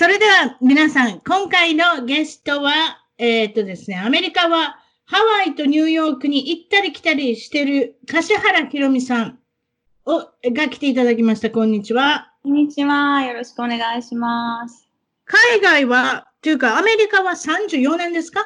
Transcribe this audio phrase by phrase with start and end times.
[0.00, 2.72] それでは皆さん、今回のゲストは、
[3.18, 9.38] えっ、ー、とですね、アメリカはハワイとニューヨークに行ったり来たりしてる柏原ひろみさん
[10.06, 11.50] をが来ていただきました。
[11.50, 12.32] こんにちは。
[12.42, 13.20] こんにちは。
[13.24, 14.88] よろしくお願いします。
[15.26, 18.40] 海外は、というかアメリカは34年ですか？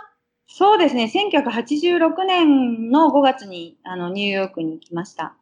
[0.48, 1.04] そうですね。
[1.04, 5.36] 1986年の5月にあのニューヨークに来ました。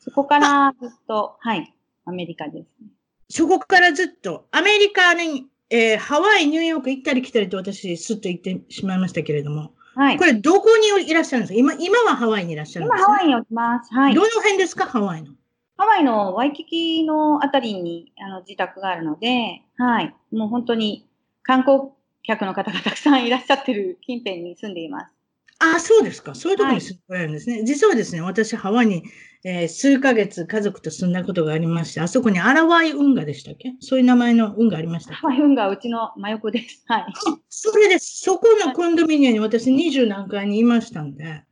[0.00, 1.74] そこからずっと、はい、
[2.06, 2.88] アメリカです、ね。
[3.28, 9.74] そこからずっと、アメリカに、えー、ハワイ、ニューヨーク行ったり来たりと私、すっと行ってしまいましたけれども。
[9.94, 10.18] はい。
[10.18, 11.58] これ、どこにいらっしゃるんですか？
[11.58, 13.92] 今、今はハワイにいらっしゃるんですか、今、ハワイにおります。
[13.92, 14.14] はい。
[14.14, 14.86] どの辺ですか？
[14.86, 15.32] ハワイの。
[15.76, 20.14] ハワイのワイキキのあたりにあの自宅があるので、はい。
[20.32, 21.06] もう本当に
[21.42, 21.90] 観光
[22.22, 25.14] 客の方がたくさんいらっしゃってる近辺に住んでいます。
[25.60, 26.34] あ、そうですか。
[26.34, 27.56] そういうところに住んでるんですね。
[27.56, 29.02] はい、実はですね、私、ハワイに、
[29.44, 33.74] えー、数ヶ月家族と住んだことがありまして、あそこにアラワイ運河でしたっけ？
[33.80, 36.84] そういう名前の運河ありましたアラワイ運河はうちの真横です。
[36.86, 37.06] はい。
[37.48, 38.22] それです。
[38.22, 41.42] そこのコンドミニアに私二十何階にいましたんで、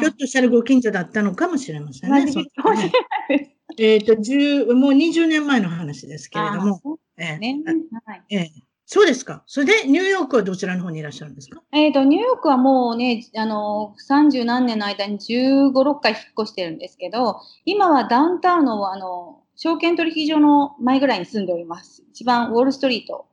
[0.00, 2.24] ひょっとしたらご近所だったのかもしれませんね。
[2.24, 6.98] ねえっ、ー、と、十、もう20年前の話ですけれども。
[7.16, 7.62] えー、ね、
[8.06, 9.42] はい、えーそうですか。
[9.46, 11.62] それで、ニューヨークはどちらの方にいらっしゃるんですか？
[11.72, 22.04] えっ、ー、と、ニューヨークはもうね、あの、30何年の間に15、6回引っ越してるんですけど、今はダウンタウンの、あの、証券取引所の前ぐらいに住んでおります。
[22.10, 23.24] 一番ウォールストリート。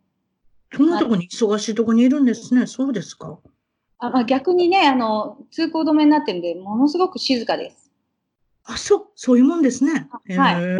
[0.73, 2.65] そんなとこに、忙しいとこにいるんですね。
[2.65, 3.37] そうですか。
[3.97, 7.78] あまあ、逆にね、あの、通行止めになってるんで、ものすごく静かです。
[8.65, 10.09] あ、そう、そういうもんですね。
[10.37, 10.77] はい。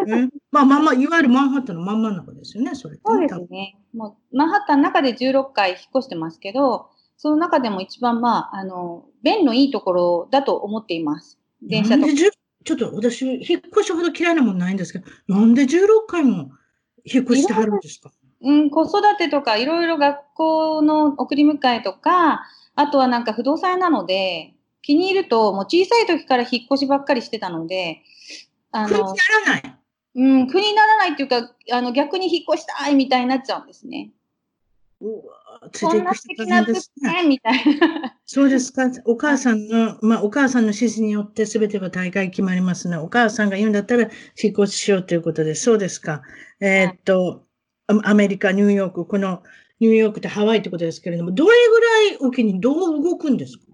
[0.51, 3.77] まあまあまあ、いわゆるマンハッタンのまん真ん中ですよね、それそうですね。
[3.93, 11.39] もう、マンハッタンの中で16回引っ越してますけど、その中でも一番まあ、あの、便のいいところだと思っています。
[11.61, 12.13] 電車とか。
[12.65, 16.51] ちょっと私、引っ越しほど嫌いなもんないんですけど、なんで16回も
[17.05, 18.11] 引っ越してはるんですか？
[18.41, 24.53] うん、子育てとか、いろいろ学校の送り迎えとか、あとはなんか不動産なので、
[24.89, 28.01] 気に入ると、もう小さい時から引っ越しばっかりしてたので、
[28.71, 29.79] あの、苦にならない
[30.15, 34.09] うん、苦にならないっていうか、あの、逆に引っ越したいみたいになっちゃうんですね。
[34.99, 37.23] うわついていく人なんですね。
[37.27, 38.17] みたいな。
[38.25, 38.89] そうですか。
[39.05, 42.97] お母さんの、まあ、お母さんの指示によって全ては大会決まりますね。
[42.97, 44.09] お母さんが言うんだったら
[44.41, 46.23] 引っ越ししようということで、そうですか。
[46.61, 47.45] えー、っと、
[47.85, 49.43] アメリカ、ニューヨーク、この
[49.79, 53.68] ニューヨークとハワイってことですけれども、どれぐらいおきにどう動くんですか？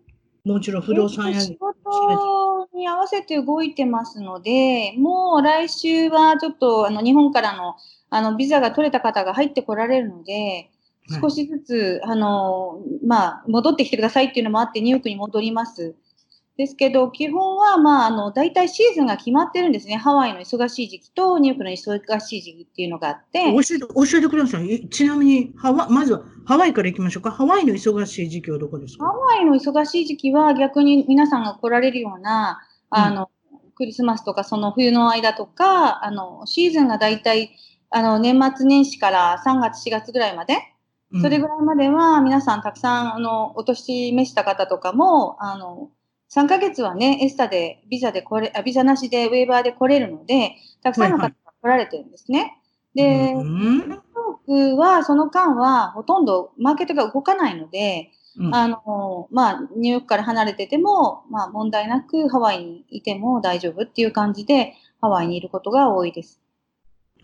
[0.45, 7.75] もちろん不動産屋仕事に合わせて動いてますので、もう来週はちょっとあの日本からの
[8.11, 10.69] あのビザが取れた方が入ってこられるので、
[11.21, 15.95] 少しずつ、はい、あの、まあ、戻ってきてくださいっていうのもあって、ニューヨークに戻ります。
[16.57, 19.97] ですけど、基本は、まあ、あの、大体シーズンが決まってるんですね。
[19.97, 23.39] ハワイの忙しい時期とニューヨークの忙しい時期っていうのがあって。
[23.51, 24.87] 教えて、教えてください。
[24.89, 27.31] ちなみに、ハワ、まずはハワイから行きましょうか。
[27.31, 29.05] ハワイの忙しい時期はどこですか？
[29.05, 37.51] ハワイの忙しい時期は逆に皆さんが来られるような、あの、うん、クリスマスとかその冬の間とか、あの、シーズンが大体、
[37.89, 40.55] あの、年末年始から3月、4月ぐらいまで、
[41.21, 45.89] それぐらいまでは皆さんたくさん、あの、お年召した方とかも、あの、
[46.35, 52.39] 3ヶ月はね、エスタで、ビザで来れ、あビザなしでウェーバーで来れるので、たくさんの方が来られてるんですね。
[52.39, 52.55] はいはい、
[52.95, 66.41] で、ニューヨークはその間はほとんどマーケットが動かないので、うん、あの、まあ、ニューヨークから離れてても、まあ、問題なくハワイにいても大丈夫っていう感じで、ハワイにいることが多いです。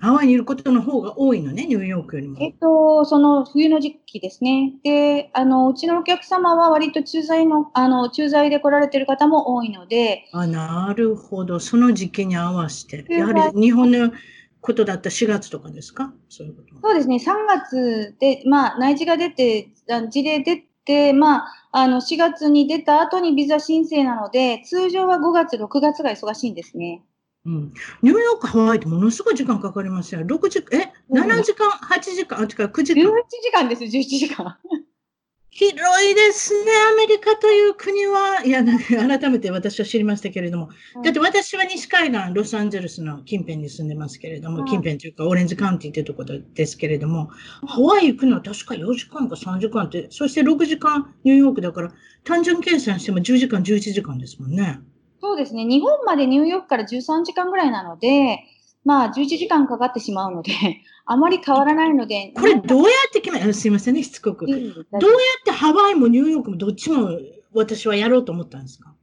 [0.01, 2.39] ハワイにいることの方が多いのね、ニューヨークよりも。
[2.41, 4.73] えっと、その冬の時期ですね。
[4.83, 10.23] で、あの、うちのお客様は割と駐在の、あの、駐在で来られてる方も多いので。
[10.33, 11.59] あ、なるほど。
[11.59, 13.05] その時期に合わせて。
[13.09, 14.11] やはり日本の
[14.59, 16.13] ことだった4月とかですか？
[16.29, 17.17] そういうことそうですね。
[17.17, 19.69] 3月で、まあ、内地が出て、
[20.09, 27.03] 事例でで、まあ、あの、4月に出た後にビザ申請なので、通常は5月、6月が忙しいんですね。
[27.45, 27.73] うん、
[28.03, 30.21] ニューヨーク、ハワイってものすごい時間かかりますよ。
[30.21, 33.01] 6時間、え、7時間、8時間、あ、違う、9時間。
[33.01, 34.57] 11時間ですよ、11時間。
[35.53, 35.75] 広
[36.09, 38.41] いですね、アメリカという国は。
[38.45, 40.69] いや、改めて私は知りましたけれども。
[41.03, 47.31] だって私は西海岸、ロサンゼルスの近辺に住んでますけれども、近辺というかオレンジカウンティというところですけれども、
[47.67, 51.91] ハワイ行くのは確か4時間か3時間って、そして6時間ニューヨークだから、
[52.23, 54.79] 単純計算しても10時間、11時間ですもんね。
[55.21, 55.65] そうですね。
[55.65, 58.43] 日本までニューヨークから13時間ぐらいなので、
[58.83, 60.51] まあ、11時間かかってしまうので、
[61.05, 62.33] あまり変わらないので。
[62.35, 64.47] これ、どうやって決め、すいませんね、しつこく。
[64.47, 64.83] どうやっ
[65.45, 67.09] てハワイもニューヨークもどっちも
[67.53, 68.95] 私はやろうと思ったんですか？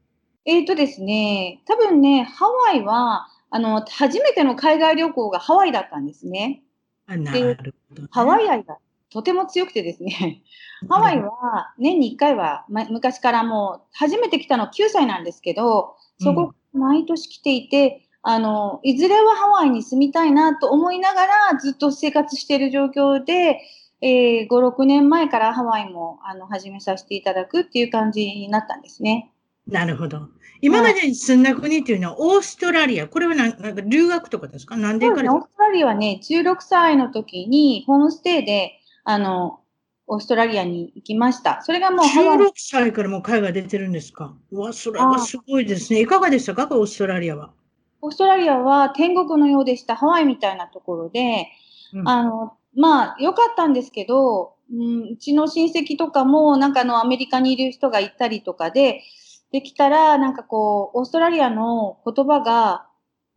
[0.45, 6.63] えっ、ー、とですね、多分ね、ハワイは、あの、初めての海外旅行がハワイだったんですね。
[7.07, 8.79] あなるほど、ね、ハワイ愛が
[9.11, 10.43] とても強くてですね、
[10.89, 23.61] ハワイは年に1回は、ま、昔からもう、初めて来たの9歳なんですけど、そこ毎年来ていて、あの、いずれはハワイに住みたいなと思いながらずっと生活している状況で、
[24.01, 29.33] えー、5、6年前からハワイもあの始めさせていただくっていう感じになったんですね。
[29.67, 30.29] なるほど。
[30.61, 33.07] 今までに住んだ国っていうのはオーストラリア。
[33.07, 34.77] これはなんか留学とかですか？
[34.77, 39.61] なんで行かれた、オーストラリアはね、16歳の時にホームステイで、あの、
[40.09, 41.61] オーストラリアに行きました。
[41.63, 44.35] それがもう16歳からもう海外出てるんですか？
[44.51, 46.01] うわ、それはすごいですね。
[46.01, 46.67] いかがでしたか？
[46.73, 47.53] オーストラリアは。
[48.01, 49.97] オーストラリアは天国のようでした。
[49.97, 51.49] ハワイみたいなところで、
[51.93, 59.03] うん、あの、まあ、良かったんですけど、うん、うちの親戚とかも、なんかあの、アメリカにいる人がいたりとかで、
[59.51, 62.87] できたら、なんかこう、オーストラリアの言葉が、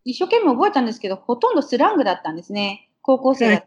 [0.04, 2.90] 一生懸命覚えたんですけど、ほとんどスラングだったんですね。
[3.02, 3.66] 高校生だっ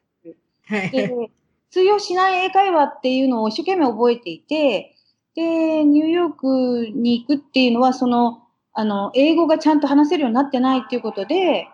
[0.68, 0.76] た。
[0.76, 1.30] はい、で
[1.74, 4.94] 通用しない英会話っていうのを一生懸命覚えていて、
[5.34, 11.66] で、ニューヨークに行くっていうのは、その、あの、英語がちゃんと話せるようになってないっていうことで、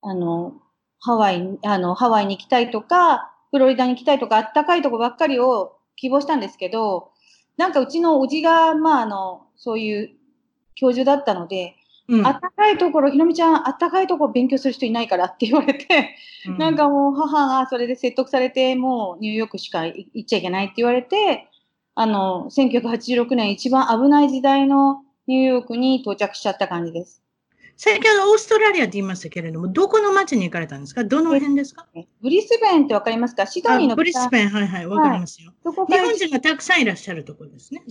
[0.00, 0.52] あの、
[1.00, 7.10] ハワイ、あの、ハワイに行きたいとか、フロリダに行きたいとか、あったかいとこばっかりを希望したんですけど、
[7.56, 10.10] なんかうちのおじが、まあ、あの、そういう
[10.76, 11.74] 教授だったので、
[12.10, 16.16] うん、あったかいところ、ひろみちゃん、あったかいところ勉強する人いないからって言われて、
[16.46, 21.48] うん、なんかもう母がそれで説得されて、もうニューヨークしか行っちゃいけないって言われて、
[21.94, 27.22] あの、1986年一番危ない時代のニューヨークに到着しちゃった感じです。
[27.82, 31.02] 先ほどオーストラリアって言いましたけれども、どこの町に行かれたんですか？
[31.02, 31.86] どの辺ですか？
[32.20, 33.46] ブリスベンってわかりますか？
[33.46, 37.82] シドニーのブリスベン、はいはい、わかりますよ、はい、日本人がたくさんいらっしゃるところですね。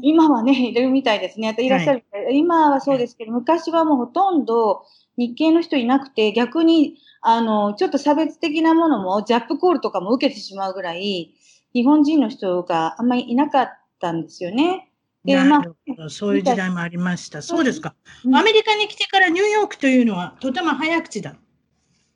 [0.00, 1.54] 今はね、いるみたいですね。
[1.58, 4.86] いらっしゃる、はい、今はそうですけど、昔はもうほとんど
[5.18, 11.34] 日系の人いなくて、逆に、あの、ちょっと差別的なものも、ジャップコールとかも受けてしまうぐらい、
[11.74, 13.68] 日本人の人があんまりいなかっ
[14.00, 14.90] たんですよね。
[15.24, 17.40] で、まあ、そういう時代もありました。
[17.40, 17.94] そうですか、
[18.24, 21.34] うん、アメリカに来てからニューヨークというのはとても早口だ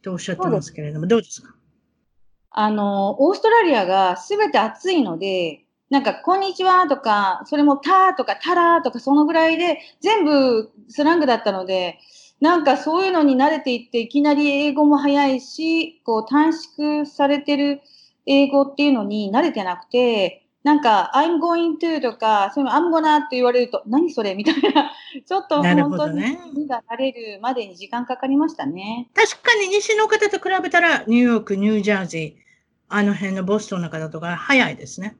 [0.02, 1.54] とおっしゃってますけれども、どうですか？
[2.50, 11.98] あの、オーストラリアがすべて暑いので、なんか、こんにちはとか、それもたとかたらとか、そのぐらいで、全部スラングだったので、
[12.40, 17.80] なんかそういうのに慣れていって、いきなり英語も早いし、こう短縮されてる
[18.26, 24.34] 英語っていうのに慣れてなくて、なんか、I'm going to とか、そういうの I'm gonna って言われると、何それ？
[24.34, 24.90] みたいな、
[25.26, 26.20] ちょっと本当に
[26.64, 29.08] 意が慣れるまでに時間かかりましたね。
[29.14, 32.42] 確かに西の方と比べたら、ニューヨーク、ニュージャージー、
[32.88, 35.16] あの辺のボストンの方とか早いですね。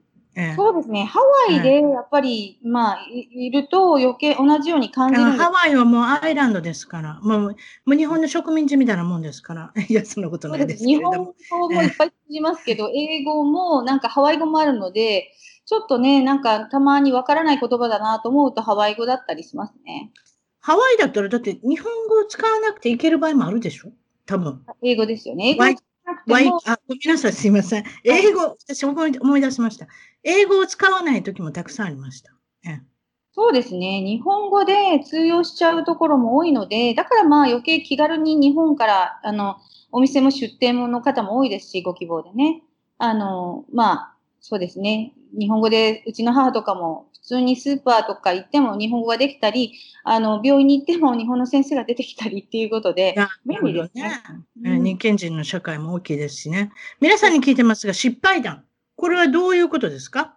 [0.54, 1.04] そうですね。
[1.04, 1.18] ハ
[1.48, 7.54] ワイでやっぱり、まあい、ると余計同じように感じるハワイはもうアイランドですから、もうも
[7.86, 10.84] う日本の植民地みたいなもんですから、 いや、そんなことないです。
[10.84, 11.12] 日本
[11.50, 15.32] 語もいっぱい通じますけど、英語もなんかハワイ語もあるので、
[15.66, 20.12] ちょっとね、なんかたまにわからない言葉だなと思うとハワイ語だったりしますね。
[20.60, 23.90] ハワイだったらだって日本語を使わなくていける場合もあるでしょ？
[24.24, 24.62] 多分。
[24.82, 25.50] 英語ですよね。
[25.50, 25.87] 英語
[26.26, 27.84] ワイあごめんなさい、すいません。
[28.04, 29.86] 英語、私思い思い出しました。
[30.22, 32.32] 英語を使わない時もたくさんありました。
[33.38, 34.00] そうですね。
[34.00, 34.74] 日本語で
[35.04, 39.58] 通用しちゃうところも多いので、だからまあ余計気軽に日本から、あの、
[39.92, 42.64] お店も出店の方も多いですし、ご希望でね。
[42.98, 45.14] あの、まあ、そうですね。
[45.38, 54.22] 日本語で、うちの母とかも、普通にスーパーとか行っても日本語ができたり、あの、病院に行っても日本の先生が出てきたりっていうことで、便利ですね。
[54.56, 56.72] ね日系人の社会も大きいですしね。
[57.00, 58.64] 皆さんに聞いてますが、失敗談。
[58.96, 60.36] これはどういうことですか？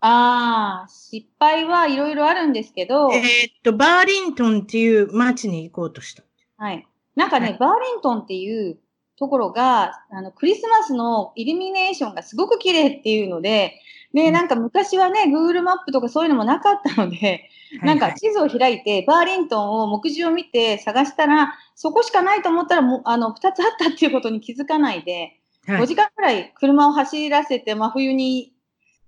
[0.00, 3.12] ああ、失敗はいろいろあるんですけど。
[3.12, 3.22] えー、っ
[3.64, 6.22] と、バーリントンっていう街に行こうとした。
[6.56, 6.86] はい。
[7.16, 8.78] なんかね、はい、バーリントンっていう
[9.18, 13.74] ところが、あの、クリスマスのイルミネーションがすごく綺麗っていうので、
[14.12, 17.48] で、なんか昔はね、Google マップとかそういうのもなかったので、
[17.82, 28.52] なんか地図を開いて、バーリントンを目次を見て探したら、そこしかないと思ったらもあの、2つあったっていうことに気づかないで、はい、5時間くらい車を走らせて真冬に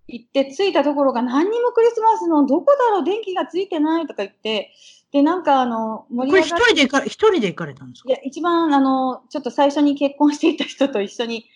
[0.07, 4.73] 行って着いたところが何にもクリスマスのどこだろう電気がついてないとか言って、
[5.11, 8.09] で、なんかあの、盛り上がこれ一人で行かれ、一人で行かれたんですか？
[8.09, 11.47] いや、一番あの、ちょっと最初に結婚していた人と一緒に、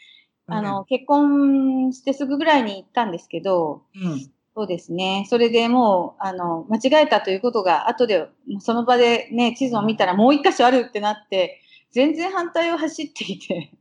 [0.46, 5.26] あの、結婚してすぐぐらいに行ったんですけど、うん、そうですね。
[5.28, 8.28] それでもう、あの、間違えたということが、後で、
[8.60, 11.60] その場でね、地図を見たらもう一箇所あるってなって、
[11.90, 13.72] 全然反対を走っていて。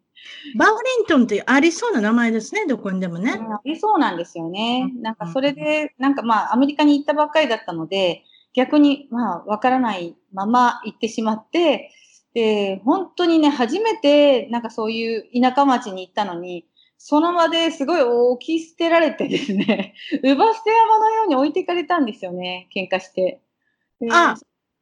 [0.57, 3.31] バーリントンってありそうな名前ですね、どこにでもね。
[3.31, 4.91] ありそうなんですよね。
[5.01, 11.91] なんかそれで、なんかまあ、アメリカに行ったばっかりだったので、逆にまあ、わからないまま行ってしまって、
[12.35, 23.39] で、本当にね、初めて、なんかそういう田舎町に行ったのに、その場ですごい置き捨てられてですね、 乳母捨て山のように置いていかれたんですよね、喧嘩して。
[24.11, 24.35] あ、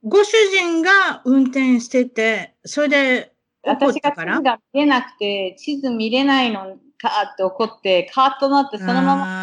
[0.03, 3.33] ご主人が運転してて、それで
[3.63, 9.42] 私が地図が見れなくて、地図見れないのかって怒って、カーッとなってそのまま。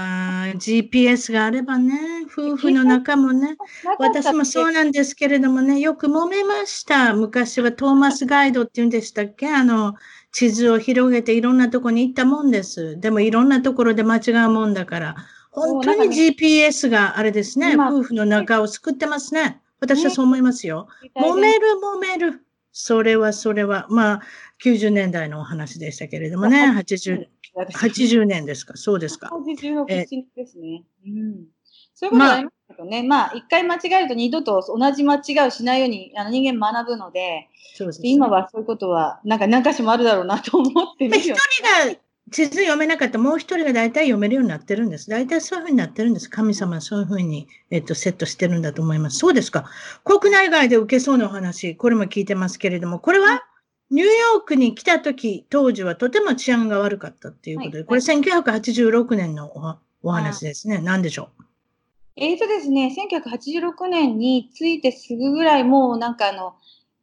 [0.61, 1.99] GPS があればね、
[2.33, 3.57] 夫婦の中もね、
[3.99, 7.14] 私もそうなんですけれどもね、よく揉めました。
[7.14, 9.49] 昔はトーマスガイドって言うんでしたっけ？
[9.49, 9.95] あの、
[10.33, 13.00] 地図を広げていろんなとこに行ったもんです。
[13.00, 15.17] でもいろんなところで間違うもんだから、
[15.50, 19.61] 本当に GPS があれですね、夫婦の中を救ってますね。
[19.81, 20.88] 私はそう思いますよ。
[21.19, 22.45] 揉める揉める。
[22.73, 24.21] それはそれは、まあ、
[24.65, 29.31] 90年代のお話でしたけれどもね、80, 80年ですか、そうですか。
[29.33, 30.85] 80の口ですね。
[31.07, 31.47] うん。
[31.95, 42.00] そういうことありますけどね、まあ、一、回間違えると二度と同じ間違いをしないようにあの人間学ぶので、そうです、ね、今はそういうことは、なんか何か所もあるだろうなと思ってる一人が
[42.31, 45.11] 地図読めなかったもう一人が大体読めるようになってるんです。
[45.11, 46.31] 大体そういうふうになってるんです。
[46.31, 49.19] 神様はそういうふうに、えっと、セットしてるんだと思います。
[49.19, 49.69] そうですか。
[50.05, 53.45] 国内外で受けそうなお話、これも聞いてますけれども、これは
[53.91, 59.51] ニューヨークに来た時、当時はとても治安が悪かったっていうことで、はい、これ1986年の
[60.03, 60.79] お話ですね。
[60.79, 61.45] 何でしょう？
[62.17, 62.95] えーとですね、
[63.25, 66.55] 1986年についてすぐぐらいもうなんかあの、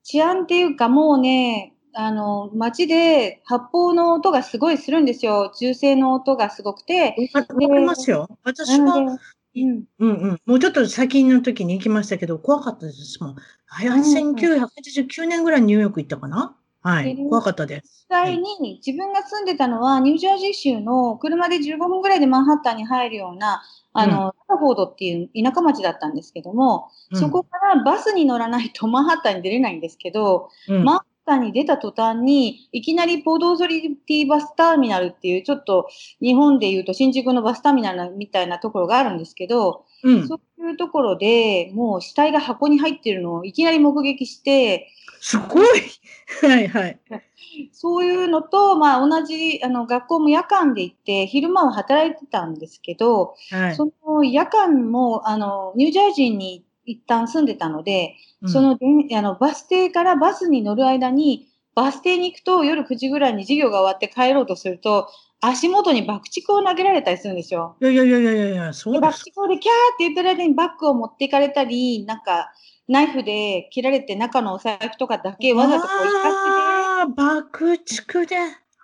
[0.03, 5.51] 治安っていうかもうね、あの、街で発砲の音がすごいするんですよ。
[5.59, 7.15] 銃声の音がすごくて。
[7.33, 8.29] わかりますよ。
[8.43, 9.07] 私も、うん、
[9.55, 13.35] うんうんもうちょっと先の時に行きましたけど、怖かったですもん。
[13.81, 16.55] 1989年ぐらいにニューヨーク行ったかな？
[16.81, 18.05] はい、怖かったです。
[18.09, 35.89] 実際に自分が住んでたのは、ニュージャージー州の車で15分ぐらいでマンハッタンに入るような、あの、ラ、うん、フォードっていう田舎町だったんですけども、うん、そこからバスに乗らないとマンハッタンに出れないんですけど、うん、マンハッタンに出た途端に、いきなりポードオーソリティバスターミナルっていう、ちょっと
[36.21, 44.87] 日本で言うと新宿のバスターミナルみたいなところがあるんですけど、うん、そういうところでもう死体が箱に入ってるのをいきなり目撃して、
[45.19, 45.67] すごい。
[46.41, 46.99] はいはい。
[47.71, 65.09] そういうのと、まあ同じ、あの、学校も夜間で行って、昼間は働いてたんですけど、はい、その夜間も、あの、ニュージャージーに一旦住んでたので、うん、そのあのバス停からバスに乗る間に、バス停に行くと夜9時ぐらいに授業が終わって帰ろうとすると、
[65.41, 67.75] 足元に爆竹を投げられたりするんですよ。
[67.81, 72.51] いやいやいやいやいや、そうです爆竹でキャーって言ってる間にバッグを持っていかれたり、なんか、
[72.87, 78.37] ナイフで切られて中のお財布とかだけわざとこう生かしてああ、爆竹で。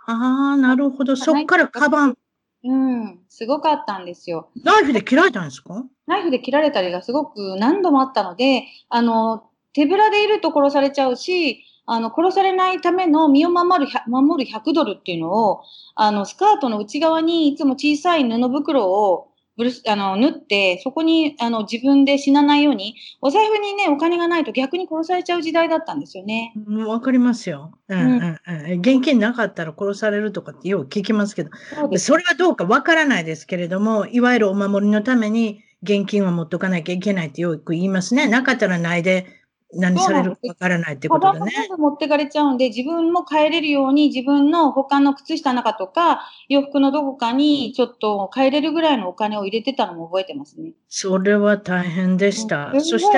[0.06, 1.16] ああ、なるほど。
[1.16, 2.18] そっからカバン。
[2.64, 4.50] うん、すごかったんですよ。
[4.64, 5.84] ナイフで切られたんですか？
[6.08, 9.44] ナイフで切られたりがすごく何度もあったので、あの、
[9.74, 15.62] 手ぶらでいると殺されちゃうし、あの、殺されないための身を守る、守る100ドルっていうのを、
[15.96, 26.54] あの、スカートの内側にいつも小さい布袋をブルあの縫って、そこにあの自分で死なないように、お財布にね、お金がないと逆に殺されちゃう時代だったんですよね。
[26.88, 28.40] わ、かりますよ、うんうん
[28.72, 28.80] うん。
[28.80, 31.52] 現金なかったら殺されるとかってよく聞きますけど、
[31.98, 38.28] そそれはどうかわからないですけれども、いわゆるお守りのために現金は持っとかなきゃいけないってよく言いますね。
[38.28, 39.28] なかったらないで
[39.76, 41.52] 何されるかわからないってことだね。
[41.52, 50.74] カバン持ってかれちゃうんで、自分も帰れるように、自分の他の靴下の中とか、洋服のどこかにちょっと帰れるぐらいのお金を入れてたのも覚えてますね。
[50.88, 52.72] それは大変でした。
[52.80, 53.18] そして、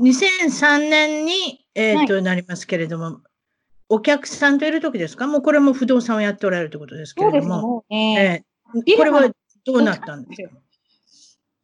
[0.00, 3.20] 2003年に、えっ、ー、と、はい、なりますけれども、
[3.88, 5.26] お客さんといる時ですか？
[5.26, 7.60] もうこれも不動産をやっておられるということですけれども。
[7.60, 8.44] そうですね。
[8.86, 9.30] えー、これは
[9.64, 10.50] どうなったんですか？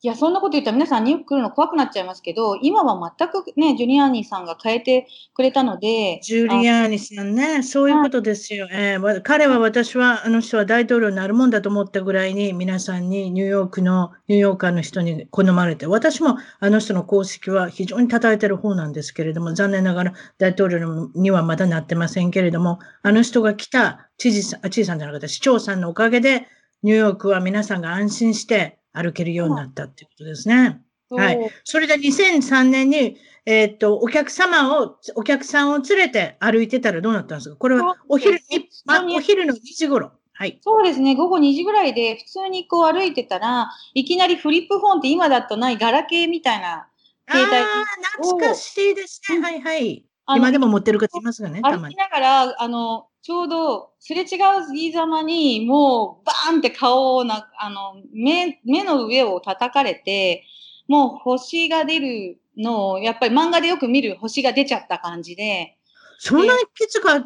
[0.04, 6.18] いや、そんなこと言ったら皆さんニューヨーク来るの怖くなっちゃいますけど、今は全くね、ジュリアーニさんが変えてくれたので。
[6.25, 8.66] ジュリアーニさんね、そういうことですよ。
[8.73, 26.49] えー、彼は私は、あの人は大統領になるもんだと思ったぐらいに、皆さんにニューヨークの、ニューヨーカーの人に好まれて、私もあの人の功績は非常に叩いてる方なんですけれども、残念ながら大統領にはまだなってませんけれども、あの人が来た知事さん、知事さんじゃなかった、市長さんのおかげで、
[26.82, 30.80] ニューヨークは皆さんが安心して、歩けるようになったっていうことですね。
[31.11, 31.50] はい。
[31.64, 37.56] それで2003年に、えー、っと、お客様を、お客さんを連れて歩いてたらどうなったんですか？
[37.56, 40.12] これはお昼に、ま、お昼の2時頃。
[40.32, 40.58] はい。
[40.62, 41.14] そうですね。
[41.14, 46.88] 午後2時ぐらいで、普通にこう歩いてたら、いきなりフリップフォンって今だとないガラケーみたいな
[47.30, 47.58] 携帯。
[47.58, 47.84] ああ、
[48.22, 49.40] 懐かしいですね。
[49.40, 50.04] はいはい。
[50.37, 51.61] 今でも持ってる方いますがね。
[51.62, 54.36] 歩きながら、あの、ちょうどすれ違
[54.72, 60.44] ういざまに、もうバーンって顔をな、あの、目、目の上を叩かれて、
[60.88, 65.76] もう星が出るのを、やっぱり漫画でよく見る星が出ちゃった感じで。
[66.18, 67.24] そんなに傷が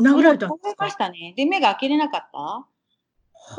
[0.00, 0.84] 殴られたんですか？
[0.84, 1.32] ましたね。
[1.36, 2.66] で、目が開けれなかった。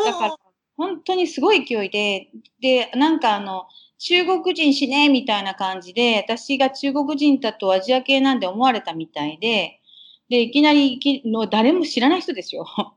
[0.03, 0.36] だから、
[0.77, 2.29] 本当にすごい勢いで、
[2.62, 3.65] で、なんかあの、
[3.98, 9.79] 中国人しねえみたいな感じで、私が中国人だとアジア系なんで思われたみたいで、
[10.30, 12.66] で、いきなりの誰も知らない人ですよ。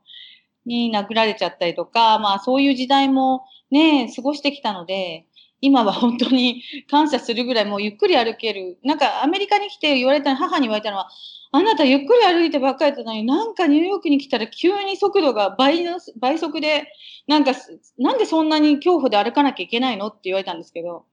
[0.65, 5.25] に殴られちゃったりとか、まあそういう時代もね、過ごしてきたので、
[5.59, 8.79] 今は本当に 感謝するぐらいもうゆっくり歩ける。
[8.83, 11.09] なんかアメリカに来て言われた、母に言われたのは、
[11.51, 16.87] あなたゆっくり歩いてばっかりだったのに、なんかニューヨークに来たら急に速度が倍の、倍速で、
[17.27, 17.51] なんか、
[17.97, 20.07] なんでそんなに恐怖で歩かなきゃいけないの？
[20.07, 21.05] って言われたんですけど、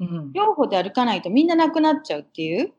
[0.00, 2.72] うん、恐怖で歩かないとみんな亡くなっちゃうっていう、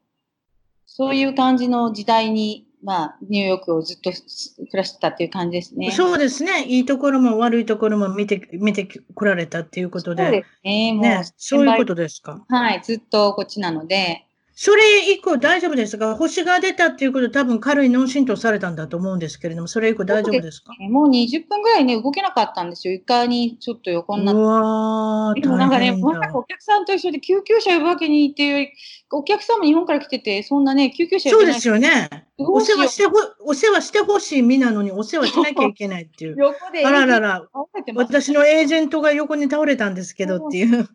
[0.85, 5.91] そういう感じの時代にまあ、ニューヨークをずっと暮らしてたっていう感じですね。
[5.91, 6.63] そうですね。
[6.65, 10.23] いいところも悪いところも見て、見てこられたっていうことで。
[10.23, 10.93] そうですね。
[10.93, 12.45] もう、ね、そういうことですか？
[12.47, 12.81] はい。
[12.81, 14.25] ずっとこっちなので、
[14.61, 16.17] それ以降大丈夫ですか？
[16.17, 20.73] 星が出たっていうこと多分軽い脳震盪されたんだと思うんですけれども、それ以降大丈夫ですか？
[20.89, 22.95] もう20分ぐらいね、動けなかったんですよ。
[22.95, 24.41] 床にちょっと横になって。
[24.41, 28.67] うわでもなんかね、まさかお客さんと一緒で救急車呼ぶわけにっていう
[29.11, 32.09] お客さんも日本から来てて、そんなね、救急車呼そうですよね。
[32.37, 33.13] お世話してほ、
[33.45, 36.35] お世話してほしい身なのにお世話しなきゃいけないっていう。
[36.37, 36.85] 横で。
[36.85, 37.47] あららら、
[37.95, 40.89] 私のエージェントが横に倒れたんですけどっていう。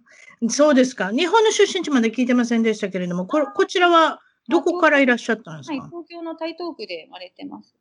[0.48, 1.11] そうですか。
[1.11, 7.74] 日本の出身地まで聞いてませんでしたけれども、ここちらはどこからいらっしゃったんですか、はい、東京の台東区で生まれてます。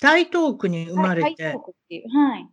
[0.00, 1.24] 台東区に生まれて。
[1.24, 2.08] はい、台東区っていう。
[2.08, 2.48] はい。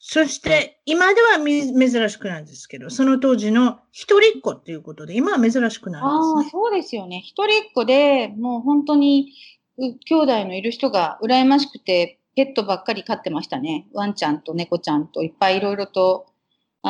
[0.00, 7.20] そして、今では珍しくないんですけど、その当時の一人っ子っていうことで、今は珍しくないです、ね、ああ、そうですよね。
[7.24, 9.32] 一人っ子で、もう本当に、
[9.76, 13.88] 兄弟のいる人が羨ましくて、ペットばっかり飼ってましたね。
[13.92, 16.26] ワンちゃんと猫ちゃんといっぱいいろいろと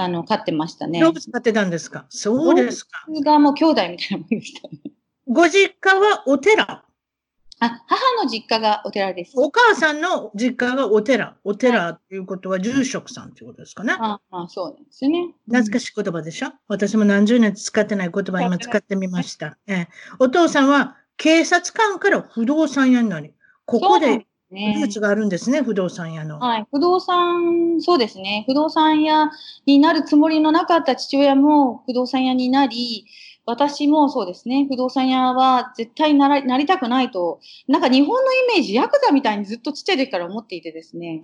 [0.00, 1.00] あの、飼ってましたね。
[1.00, 2.06] 動物飼ってたんですか？
[2.08, 3.04] そうですか。
[3.24, 4.78] がもう兄弟みたいなもんでしたね。
[5.26, 6.84] ご実家はお寺？
[7.60, 9.32] あ、母の実家がお寺です。
[9.36, 11.36] お母さんの実家がお寺？
[11.42, 13.96] お寺っていうことは住職さんっていうことですかね？
[13.98, 15.34] ああ、そうですね。
[15.46, 16.52] 懐かしい言葉でしょ？
[16.68, 19.58] 私も何十年使ってない言葉今使ってみました。
[19.66, 19.88] ええ、
[20.20, 23.34] お父さんは警察官から不動産屋になり、
[23.64, 24.76] ここでね。
[24.80, 26.38] ルーツがあるんですね、不動産屋の。
[26.38, 26.66] はい。
[26.70, 28.44] 不動産、そうですね。
[28.46, 29.30] 不動産屋
[29.66, 33.06] になるつもりのなかった父親も不動産屋になり、
[33.48, 34.66] 私もそうですね。
[34.68, 41.22] 不動産屋は絶対ならなりたくないと、なんか日本のイメージ、ヤクザみたいにずっとちっちゃい時から思っていてですね。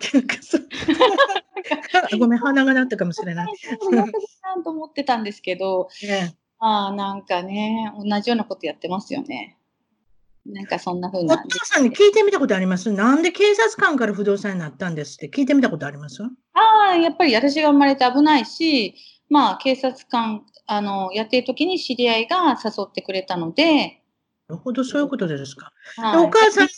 [2.18, 3.52] ごめん、鼻が鳴ったかもしれない。
[3.70, 9.58] ヤクザさんと思ってたんですけど、ね、ああ、なんかね、同じようなことやってますよね。
[10.46, 11.34] なんかそんな風な。
[11.34, 12.92] お父さんに聞いてみたことあります？
[12.92, 15.30] なんで警察官から不動産になったんですって？
[15.30, 16.22] 聞いてみたことあります？
[16.22, 18.94] ああ、やっぱり私が生まれて危ないし、
[19.30, 24.02] まあ警察官、あの、やってる時に知り合いが誘ってくれたので。
[24.48, 25.72] なるほど、そういうことですか。
[25.96, 26.68] はい、お母さん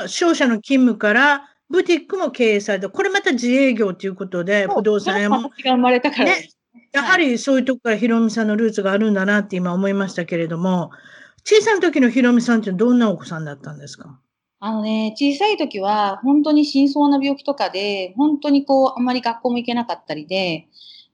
[0.00, 5.50] は商社の勤務からブティックも経営されて、これまた自営業ということで、不動産屋も。
[5.56, 6.48] 私が生まれたから、ね。
[6.92, 10.90] やはりそういうとこからヒロミさんのルーツがあるんだなって今思いましたけれども、
[11.52, 14.20] 小さい時のひろみさんってどんなお子さんだったんですか？
[14.60, 20.68] あのね、小さい時は本当に深層な病気とかで、本当にこう、あんまり学校も行けなかったりで、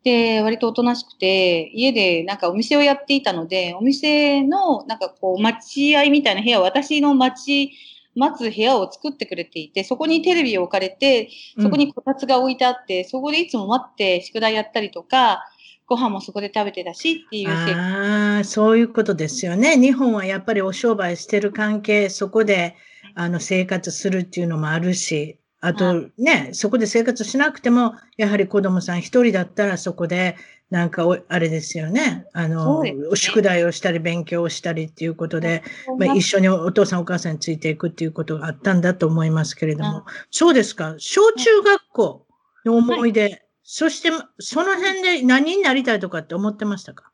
[0.04, 7.72] で、割とおとなしくて、家でなんかお店をやっていたので、お店のなんかこう、待合みたいな部屋、私の待ち、
[8.14, 11.30] 待つ部屋を作ってくれていて、そこにテレビを置かれて、
[11.62, 15.44] そこにこたつが置いてあって、そこでいつも待って宿題やったりとか、
[15.86, 19.76] ご飯もそこで食べてたしっていうああ、そういうことですよね。
[19.76, 22.76] 日本はやっぱりお商売してる関係、そこで
[23.14, 30.36] あの生活するっていうのもあるし、あとね、そこで生活しなくても、やはり子供さん一人だったらそこで
[30.70, 32.26] なんかお、あれですよね。
[32.32, 35.62] あの、ね宿題をしたり、勉強をしたりっていうことで、
[35.98, 39.98] まあ、一緒にお父さんお母さんについていくっていうことがあったんだと思いますけれども。
[39.98, 40.94] うんそうですか。
[40.98, 42.26] 小中学校
[42.64, 43.45] の思い出。
[43.68, 47.10] そして、その辺で何になりたいとかって思ってましたか？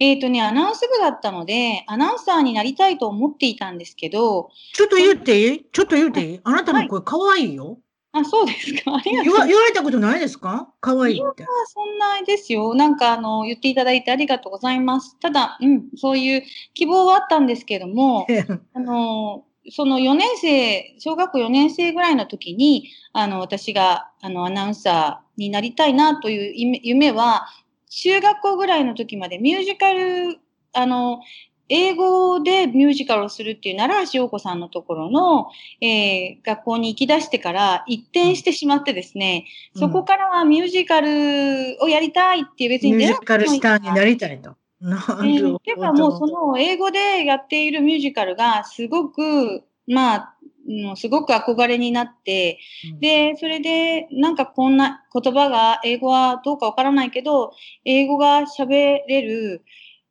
[0.00, 5.66] えっ、とね、アナウンス部だったので、アナウンサーになりたいと思っていたんですけど、ちょっと言っていい？
[5.70, 6.40] ちょっと言っていい？
[6.44, 7.78] あなたの声可愛いよ。
[8.12, 8.94] あ、そうですか？
[8.96, 10.72] ありがとう言わ言われたことないですか？
[10.80, 11.44] 可愛いって。
[11.66, 12.74] そんなですよ。
[12.74, 15.18] なんか、あの、言っていただいてありがとうございます。
[15.20, 18.26] ただ、うん、そういう希望はあったんですけども、
[18.74, 27.46] あの、その4年生、小学校4年生ぐらいの時に、あの、私が、あの、アナウンサーになりたいなという夢夢は、
[27.88, 30.38] 中学校ぐらいの時までミュージカル、
[30.72, 31.20] あの、
[31.68, 35.48] 英語でミュージカルをするっていう奈良橋陽子さんのところの、
[35.80, 39.46] えー学校に行き出してから一転してしまってですね、
[39.76, 44.56] そこからはミュージカルをやりたいっていう別にミュージカルスターになりりたいと。
[44.82, 46.52] なえーるほていうかもうそど。
[46.52, 50.36] の英語でやっているミュージカルがすごく、まあ、
[50.68, 52.58] もうすごく憧れになって、
[53.00, 57.52] で、それでなんかこんな言葉が英語はどうかわからないけど、
[57.84, 58.68] 英語が喋
[59.08, 59.64] れる、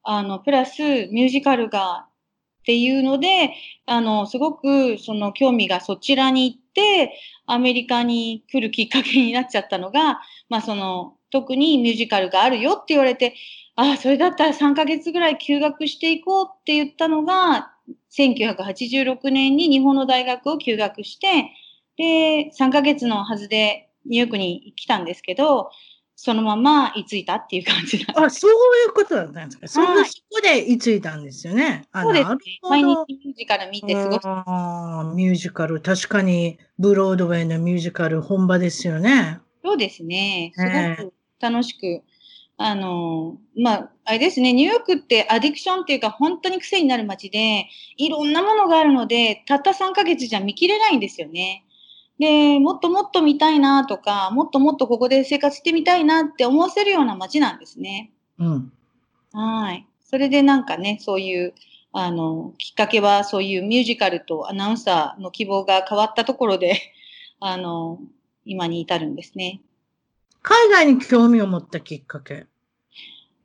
[0.04, 0.82] あの、プラス
[1.12, 2.08] ミュージカルが
[2.62, 3.54] っていうので、
[3.86, 7.14] あの、すごくその興味がそちらに行って、
[7.46, 13.36] アメリカに来るきっかけになっちゃったのが、まあその、特にミュージカルがあるよって言われて、
[13.76, 17.72] ああ、それだったら3ヶ月ぐらい休学していこうって言ったのが、
[18.10, 21.52] 1986年に日本の大学を休学して、
[21.98, 25.72] で、3ヶ月のはずでニューヨークに来たんですけど、
[26.16, 28.56] そのまま居ついたっていう感じあ、そうい
[28.90, 29.68] うことだったんですか？
[29.68, 31.88] そんはないそこで居ついたんですよね。
[31.92, 32.38] あそうですね
[32.70, 39.40] 毎日どミュージカル見て過ごしてあーミュージカル、確かにブロードウェイのミュージカル本場ですよね。
[39.64, 40.52] そうですね。
[40.54, 42.04] すええごく楽しく。
[42.63, 51.65] あの、まあ、あれですね、ニューヨークってアディクションっていうか本当に癖になる街で、いろんなものがあるので、たった3ヶ月じゃ見切れないんですよね。
[52.19, 58.12] で、もっともっと見たいなとか、もっともっとここで生活してみたいなって思わせるような街なんですね。
[58.38, 58.71] うん。
[59.34, 59.88] はい。
[60.04, 61.56] それでなんかね、そういう、
[61.93, 66.80] あの、きっかけはそういうミュージカルとアナウンサーの希望が変わったところで、
[67.39, 68.00] あの、
[68.45, 69.62] 今に至るんですね。
[70.43, 72.45] 海外に興味を持ったきっかけ。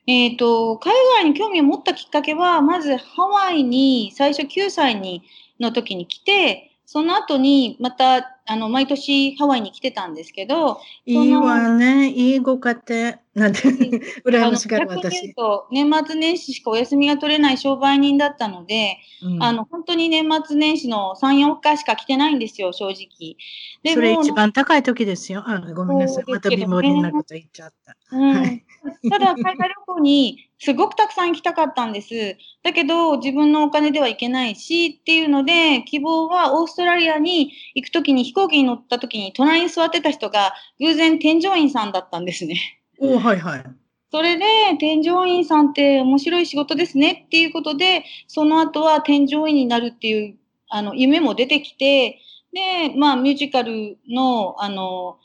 [0.07, 5.23] えっ、と、海外に興味を持ったきっかけは、まずハワイに最初9歳に
[5.59, 12.09] の時に来て、その後にまた、あの、毎年ハワイに来てたんですけど、いいわね。
[12.11, 13.19] いいご家庭。
[13.35, 13.61] なんて、
[14.25, 15.35] 羨ましがる私。
[15.35, 23.37] と、年末年始しかお休みが取れない商売人だったので、うんあの、本当に年末年始の3、4日しか来てないんですよ、正直。
[23.83, 25.43] でそれも一番高い時ですよ。
[25.45, 26.25] あ、ごめんなさい。
[26.29, 27.97] また貧乏人なこと言っちゃった。
[28.13, 28.65] うんはい
[29.11, 32.37] ただ、海外旅行にすごくたくさん行きたかったんです。
[32.63, 42.81] だけど、自分のお金では行けないし、っていうので、希望はオーストラリアに行くときに、飛行機に乗ったときに、隣に座ってた人が、偶然添乗員さんだったんですね。
[42.99, 43.65] おはいはい。
[44.11, 44.45] それで、
[44.79, 50.37] 添乗員さんって面白い仕事ですねっていうことで、その後は添乗員になるっていう、
[50.69, 52.21] あの、夢も出てきて、
[52.53, 55.19] で、まあ、ミュージカルの、あの、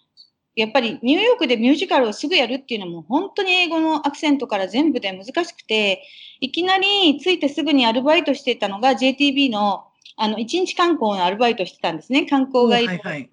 [0.56, 6.04] やっぱりニューヨークでミュージカルをすぐやるっていうのも本当に英語のアクセントから全部で難しくて、
[6.42, 9.86] いきなり着いてすぐにアルバイトしてたのが JTB の
[10.18, 12.26] あの一日観光のアルバイトしてたんですね。
[12.26, 12.94] 観光ガイド。
[12.94, 13.32] いはい。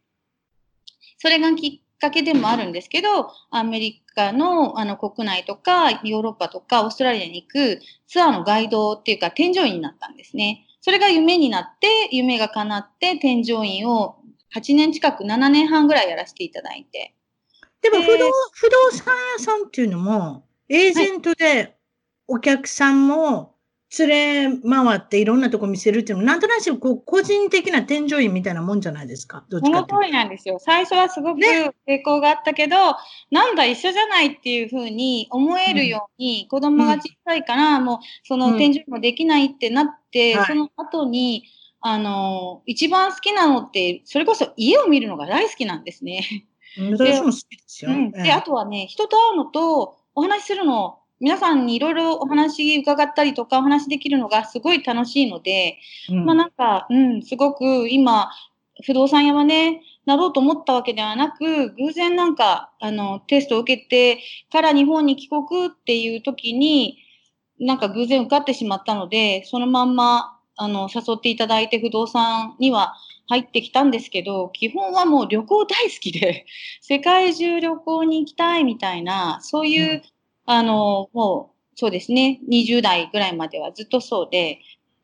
[1.19, 10.67] それがきっかけでもあるんですけど、アメリカのあの国内とかヨーロッパとかオーストラリアに行くツアーのガイドっていうか添乗員になったんですね。
[10.81, 14.18] それが夢になって、夢が叶って添乗員を
[14.55, 17.15] 8年近く、7年半ぐらいやらせていただいて。
[17.83, 21.77] でも不動、で不動産屋さんっていうのも、エージェントで
[22.27, 23.55] お客さんも
[23.99, 29.45] 連れ回っていろんなとこ見せるっていうのも、なんとなくこう個人的な添乗員みたいなもんじゃないですか？
[29.49, 30.09] どっその通ちかっていうと。
[30.09, 30.59] りなんですよ。
[30.61, 32.77] 最初はすごくね抵抗があったけど、
[33.31, 41.45] なんだ、一緒じゃないっていうふうに思えるように、子供が小さいから、もう、そのうん添乗員もできないってなって、はいその後に、
[41.81, 46.25] あの、一番好きなのって、それこそ家を見るのが大好きなんですね。
[46.27, 46.49] うん
[46.93, 47.91] 私も好きですよ。
[48.13, 58.31] で、あとはね、人と会うのと、お話しするの、皆さんにいろいろお話伺ったりとか、お話できるのがすごい楽しいので、うんまあなんか、うん、すごく今、
[58.85, 66.99] 不動産屋はね、なろうと思ったわけではなく、偶然なんか、あの、テストを受けてから日本に帰国っていう時に、
[67.59, 72.95] なんか偶然受かってしまったので、そのまんま、あの、誘っていただいて不動産には
[73.29, 76.47] 入ってきたんですけど、基本はもう旅行大好きで、
[76.83, 80.03] 世界中旅行に行きたいみたいな、そういう、
[80.47, 84.59] あの、もう、そうですね、20代ぐらいまではずっとそうで、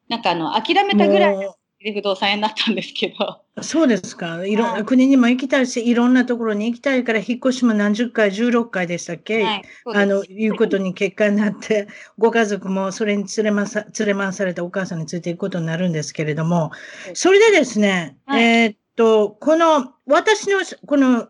[0.08, 3.62] なんかあの、諦めたぐらいで不動産屋になったんですけど。
[3.62, 4.44] そうですか。
[4.46, 16.72] いろんな国にも行きたいし、いろんなところに行きたいから、引っ越しも何十回、16回でしたっけ、はい、あの、いうことに結果になって、 ご家族もそれに連れまさ、連れ回されたお母さんについていくことになるんですけれども、
[17.12, 21.28] それでですね、はい、えー、っと、この、私の、この、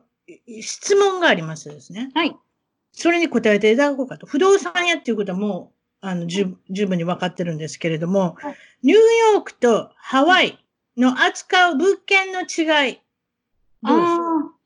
[0.60, 2.10] 質問がありますですね。
[2.14, 2.36] はい。
[2.92, 4.26] それに答えていただこうかと。
[4.26, 5.73] 不動産屋っていうことはもう、
[6.06, 8.98] あの、十分に分かってるんですけれども、はい、ニュー
[9.34, 10.58] ヨークとハワイ
[10.96, 13.00] の扱う物件の違い。
[13.82, 14.18] あ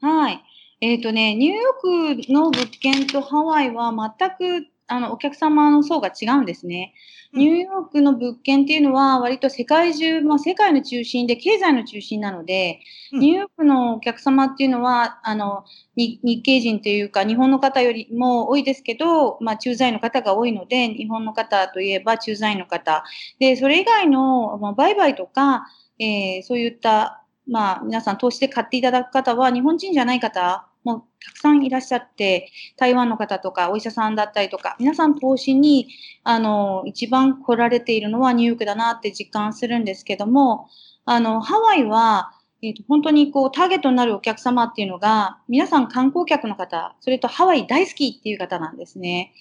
[0.03, 0.42] あ、はい。
[0.81, 6.94] えっ、ー、とね、ニューヨークの物件とハワイは全くあのお客様の層が違うんですね。
[7.33, 12.81] ニューヨークの物件っていうのは割と世界中、まあ、世界の中心で経済の中心なので、
[13.12, 23.05] ニューヨークのお客様っていうのは、あの、日系人というか日本の方よりも多いですけど、まあ、駐在の方が多いので、日本の方といえば駐在の方。
[23.38, 25.66] で、それ以外の、まあ、売買とか、
[25.98, 35.88] えー、そういった、まあ、皆さん投資で買っていただく方は日本人じゃない方もうたくさんいらっしゃって、台湾の方とかお医者さんだったりとか、皆さん投資に、
[36.25, 40.69] あの、一番来られているのはニューヨークだなって実感するんですけども、
[41.05, 49.33] あの、ハワイは、えーと、本当にこうターゲットになるお客様っていうのが、皆さん観光客の方、それとハワイ大好きっていう方なんですね。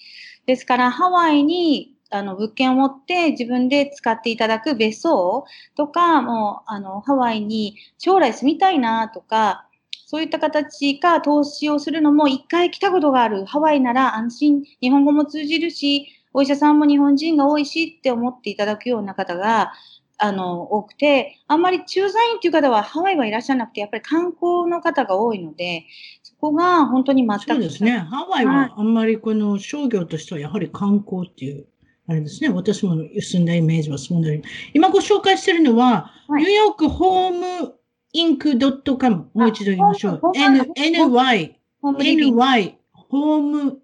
[0.46, 9.67] ですから、ハワイにあの物件を持って自分で使っていただく別荘とか、もうあのハワイに将来住みたいなとか、
[10.10, 13.44] そういった形か投資をするのも一回来たことがある。
[13.44, 19.74] ハワイなら安心、日本語も通じるし、お医者さんも日本人が多いしって思っていただくような方が、
[20.16, 25.84] あの、多くて、あんまり駐在員っていう方はハワイはいらっしゃらなくて、やっぱり観光の方が多いので、
[26.22, 27.44] そこが本当に全く。
[27.44, 27.98] そうですね。
[27.98, 31.66] ハワイはあんまりこの商業としてはやはり観光っていう、
[32.06, 32.48] あれですね。
[32.48, 34.42] 私も住んだイメージはそうなり。
[34.72, 37.77] 今ご紹介しているのは、はい、ニューヨークホーム
[38.12, 39.30] インクドットカム。
[39.34, 40.20] もう一度言いましょう。
[40.34, 43.78] N、NY、NY、ホーム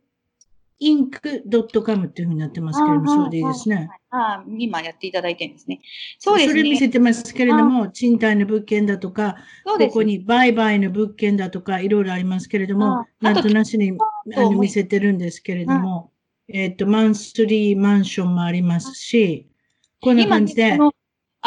[0.84, 3.88] インクドットカムっていうふうになってますけれども、そうでいいですね。
[4.10, 5.80] ああ、今やっていただいてるんですね。
[6.18, 6.52] そうですね。
[6.52, 13.92] それ見せてますけれども、賃貸の物件だとか、ここに売買の物件だとか、いろいろありますけれども、なんとなしに
[14.36, 16.10] あの見せてるんですけれども、
[16.48, 19.48] えっと、マンスリーマンションもありますし、
[20.00, 20.78] こんな感じで。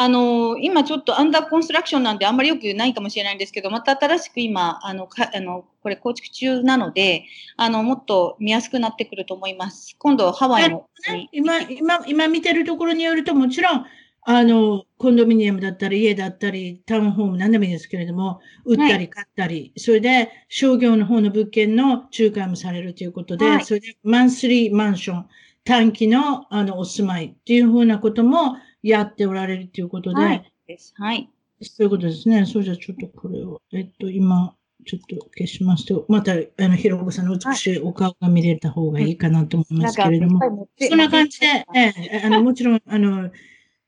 [0.00, 7.24] あの、今ちょっとアンダーコンストラクションなんであんまりよくないかもしれないんですけど、また新しく今、あの、かあのこれ構築中なので、
[7.56, 9.96] あの、もっと見やすくなってくると思います。
[9.98, 10.86] 今度、ハワイの。
[11.32, 13.86] 今、今、今見てるところによると、もちろん、
[14.22, 25.26] あの、コンドミニアムだったり、家だったり、タウンホーム、何でもいいですけれども、売ったり買ったり、はい、それで商業の方の物件の仲介もされるということで、はい、それでマンスリーマンション、
[25.64, 30.52] 短期のあのお住まいっていうふうなこともやっておられるということで、はい。
[30.96, 31.30] はい。
[31.62, 32.46] そういうことですね。
[32.46, 34.54] それじゃちょっとこれを、えっと、今、
[34.86, 43.30] ちょっと消しますと、また、あの、ひろこさんの美しいお顔が見れた方がいいかなと思いますけれども、そんな感じで、ええ、あの、もちろん、あの、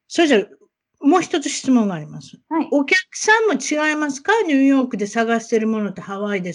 [0.09, 0.44] それじゃ
[1.03, 2.38] もう一つ質問があります。
[2.50, 2.68] はい。
[2.72, 4.33] お客さんも違いますか？
[4.42, 6.53] ニューヨークで探しているものとハワイで、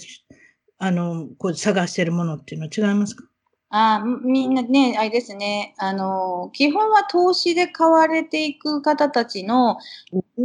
[0.78, 3.24] あの、こう探しているものっていうのは違いますか？
[3.68, 9.78] あみんなね、あれですね、あの、基本は投資で買われていく方たちの、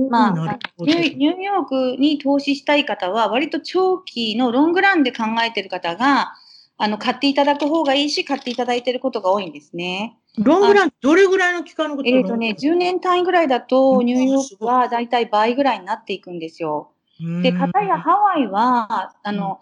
[0.09, 6.33] まあ、ニューヨークに投資したい方は、割と長期のロングランで考えている方が、
[6.77, 10.17] あの、買っていただく方がいいし、買っていただいていることが多いんですね。
[10.39, 16.91] ロングラン、どれぐらいの期間のことえっ、ー、とね、10年単位ぐらいだと、ニューヨークはだいたい倍ぐらいになっていくんですよ。
[17.43, 19.59] で、かたやハワイは、あの、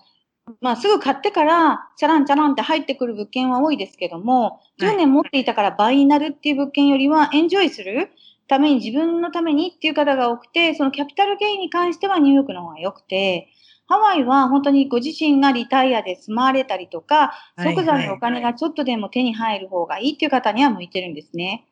[0.62, 8.10] まあ、すぐ買ってから、チャランチャランって入ってくる物件は多いですけども、10年持っていたから倍になるっていう物件よりは、エンジョイする
[8.48, 13.50] ために、自分のためにっていう方が多くて、そのキャピタルゲインに関してはニューヨークの方が良くて、
[13.88, 21.66] ハワイは本当にご自身がリタイアで住まわれたりとか、即座にお金がちょっとでも手に入る方がいいっていう方には向いてるんですね。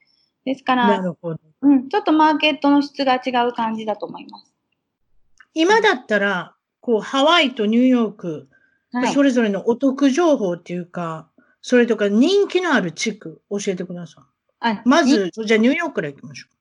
[0.44, 4.52] ですから、うん、ちょっとマーケットの質が違う感じだと思います。
[5.54, 8.50] 今だったら、こう、ハワイとニューヨーク、
[8.92, 11.30] はい、それぞれのお得情報っていうか、
[11.62, 14.24] それとか人気のある地区、教えてください。
[14.60, 16.58] あまず、じゃあニューヨークから行きましょう。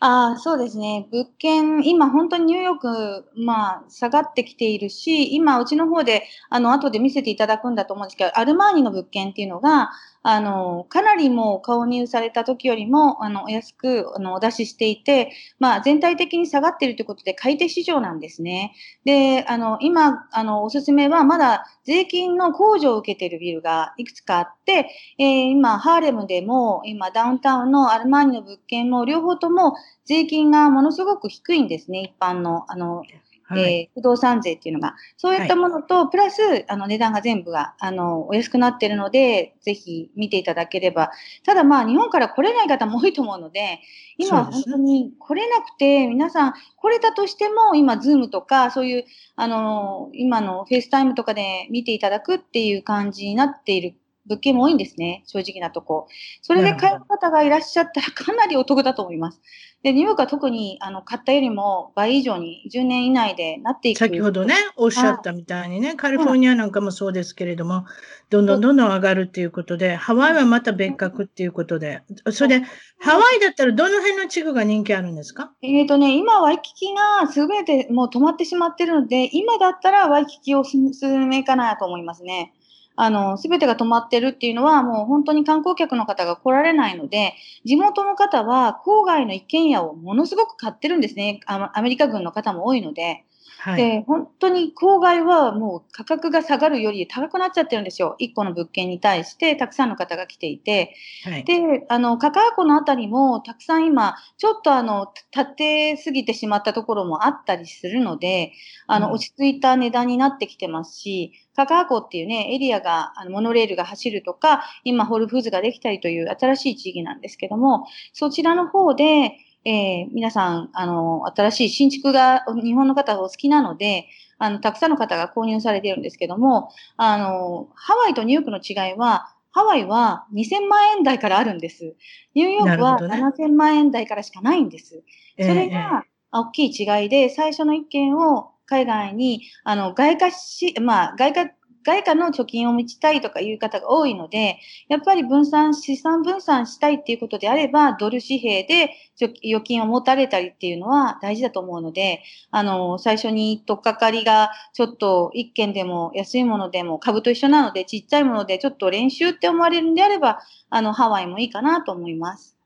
[0.00, 1.08] ああ、そうですね。
[1.10, 9.90] 物件、今本当にニューヨーク、まあ、下がってきているし、今、うちの方で、あの、後で見せていただくんだと思うんですけど、アルマーニの物件っていうのが、
[10.22, 18.74] あの、かなりもう購入された時よりも、あの、お安く、あの、お出ししていて、まあ、全体的に下がっているということで、買い手市場なんですね。
[19.04, 33.02] で、あの、今、あの、おすすめは、まだ税金の控除を受けているビルがいくつかあって、えー、今、ハーレムでも、今、ダウンタウンのアルマーニの物件も、両方とも税金がものすごく低いんですね、一般の、あの、
[33.48, 41.10] はい、えー、不動産税っていうのが、そういったものと、はい、プラス、あの、値段が全部が、あの、お安くなっているので、ぜひ見ていただければ。
[41.44, 43.80] ただまあ、日本から来れない方も多いと思うので、
[44.18, 49.04] 今本当に来れなくて、皆さん来れたとしても、今、ズームとか、そういう、
[49.36, 53.96] あの、今のフェイスタイムとかで見ていただくっていう感じになっている
[54.28, 56.06] 物件も多いんですね、正直なとこ。
[56.42, 59.40] それで買う方がいらっしゃったらかなりお得だと思います。
[59.82, 63.98] で、ニューヨークは特にあの買ったよりも倍以上に10年以内でなっていく。
[63.98, 67.84] 先ほどね、おっしゃったみたいにね、カリフォルニアなんかもそうですけれども、
[68.28, 72.66] どんどんどんどん上がるっていうことで、ハワイはまた別格っていうことで、それで、
[72.98, 75.52] ハワイだったらどの辺の地区が人気あるんですか？
[75.62, 82.52] えっ、ー、とね、今ワイキキがすべてもう止まってしまってるので、今だったらワイキキをすすめかなと思いますね。
[83.00, 87.34] あの、すべてが止まってるっていうのは、もう本当に観光客の方が来られないので、
[87.64, 91.38] 地元の方は郊外の一軒家をものすごく買ってるんですね。
[91.46, 93.24] アメリカ軍の方も多いので。
[93.58, 98.16] はい、で、本当に郊外はもう価格が下がるより高くなっちゃってるんですよ。
[98.20, 100.94] 1個の物件に対してたくさんの方が来ていて。
[101.24, 108.52] はい、で、あの、カカア湖のあたりもたくさん今、ちょっとあの、立てすぎてしまったところもあったりするので、
[108.86, 119.32] あの、落ち着いた値段になってきてますし、カカア湖っていうね、エリアが、あの、モノレールが走るとか、今、ホールフーズができたりという新しい地域なんですけども、そちらの方で、
[119.68, 124.06] えー、皆さん、あの、新しい新築が日本の方がお好きなので、
[124.38, 131.94] あの、たくさんの方が購入されているんですけども、あの、ハワイとニューヨークの違いは、ハワイは2000万円台からあるんです。
[132.34, 135.02] ニューヨークは7000万円台からしかないんです。
[135.38, 141.50] それが大きい違いで、最初の一件を海外に、あの、外貨し、まあ、外貨
[141.88, 162.58] 外貨の貯金を持ちたいとかいう方が多いので、やっぱり分散、資産分散したいっていうことであれば、ドル紙幣で預金を持たれたりっていうのは大事だと思うので、あの、最初に取っかかりがちょっと一件でも安いものでも株と一緒なので、ちっちゃいものでちょっと練習って思われるんであれば、あの、ハワイもいいかなと思います。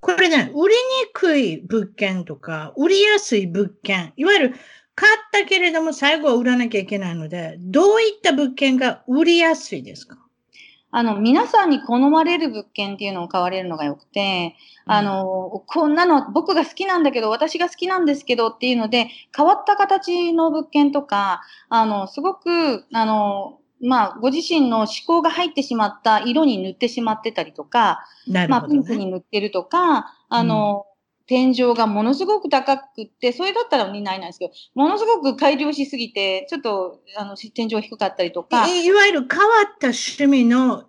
[0.00, 0.80] これね、売りに
[1.12, 4.54] くい物件とか、売りやすい物件、いわゆる
[5.00, 10.18] 買ったけれども最後は売らなきゃいけないので、どういった物件が売りやすいですか？
[10.90, 14.56] あの、皆さんに好まれる物件っていうのを買われるのが良くて、
[14.86, 30.86] うん、あの、こんなの僕が好きなんだけど、私が好きなんですけどっていうので、変わった形の物件とか、あの、すごく、あの、まあ、ご自身の思考が入ってしまった色に塗ってしまってたりとか、ね、まあ、ピンクに塗ってるとか、あの、
[31.28, 38.66] 天井がものすごく高くって、それだったら2ないなんですけど、ものすごく改良しすぎて、ちょっと、あの、天井低かったりとか。
[38.66, 40.86] いわゆる変わった趣味の、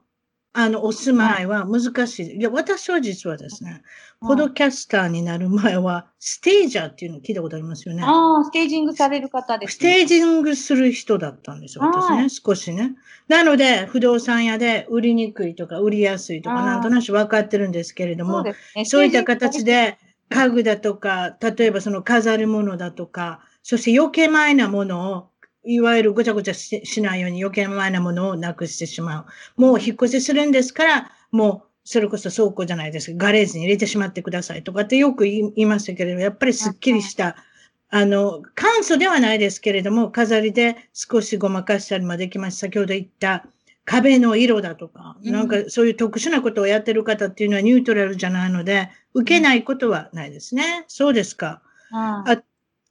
[0.54, 2.38] あの、お住まいは難しい。
[2.38, 3.82] いや、私は実はですね、
[4.22, 8.04] ポドキャスターになる前は、ステージャーっていうのを聞いたことありますよね。
[8.04, 12.96] ああ、ステージングされる方です、ね、ステージングする人だったんですよ、私ね、少しね。
[13.28, 19.98] なので、不動産屋で売りにくいとか、売りやすいとか、なんとなく分かってるんですけれども、そうね、そういった形で、
[20.30, 25.30] 家具だとか、例えばその飾るものだとか、そして余計前なものを、
[25.66, 29.22] いわゆるごちゃごちゃしないように余計前なものをなくしてしま
[29.58, 29.62] う。
[29.62, 33.14] もう引っ越しするんですから、もうそれこそ倉庫じゃないです。
[33.16, 37.36] ガレージに入れてしまってくださいとかってよく言いましたけれど、やっぱりすっきりした、
[37.90, 42.60] あの、簡素ではないですけれども、飾りで少しごまかしたりもできます。
[42.60, 43.48] 先ほど言った、
[43.90, 50.86] 壁の色だとか、なんかそういう特殊なことをやってる方っていうのはニュートラルじゃないので、受けないことはないですね。
[50.88, 51.64] そうですか。
[51.92, 52.24] あ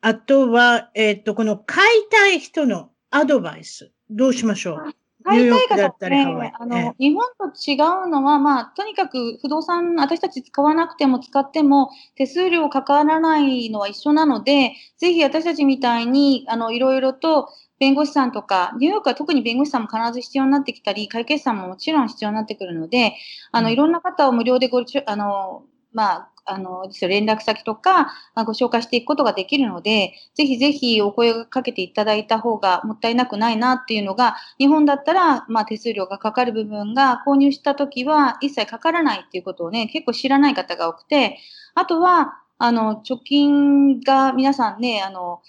[0.01, 4.93] あとは、えっ、ー、と、この買いたい人のアドバイス、どうしましょう？
[5.25, 23.15] 買いたい方ってね、あの、ええ、日本と違うのは、まあ、とにかく不動産、私たち使わなくても使っても、手数料かからないのは一緒なので、ぜひ私たちみたいに、あの、いろいろと弁護士さんとか、ニューヨークは特に弁護士さんも必ず必要になってきたり、会計士さんももちろん必要になってくるので、
[23.53, 41.39] あの、いろんな方を無料でご、あの、まあ、あの、連絡先とか、ご紹介していくことができるので、ぜひぜひお声をかけていただいた方がもったいなくないなっていうのが、日本だったら、まあ、手数料がかかる部分が購入したときは一切かからないっていうことをね、結構知らない方が多くて、
[41.75, 45.43] あとは、あの、貯金が皆さんね、あの、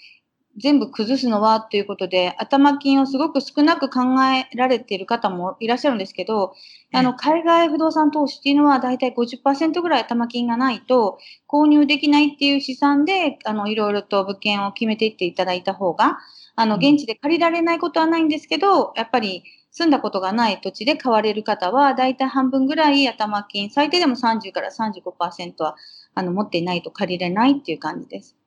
[0.58, 6.54] 全部崩すのはということで、頭金をすごく少なく考えられている方もいらっしゃるんですけど、
[6.92, 16.18] あの、海外不動産投資っていうのはだいたい50%ぐらい頭金がないと購入できないっていう試算で、あの、いろいろと物件を決めていっていただいた方が、
[16.56, 25.76] あの、現地で借りられないことはないんですけど、やっぱり住んだことがない土地で買われる方は、だいたい半分ぐらい頭金、最低でも30から35%は、
[26.14, 28.39] あの、持っていないと借りれないっていう感じです。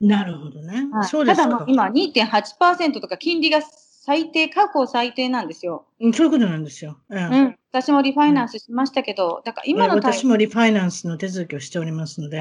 [0.00, 0.88] なるほどね。
[0.92, 3.60] はい、そうですただ今2.8%とか金利が
[4.08, 5.84] 最低、過去最低なんですよ。
[6.00, 6.98] そういうことなんですよ。
[7.10, 7.18] うん。
[7.18, 12.38] うん、私もリファイナンスしましたけど、だから今の私もリファイナンスの手続きをしておりますので、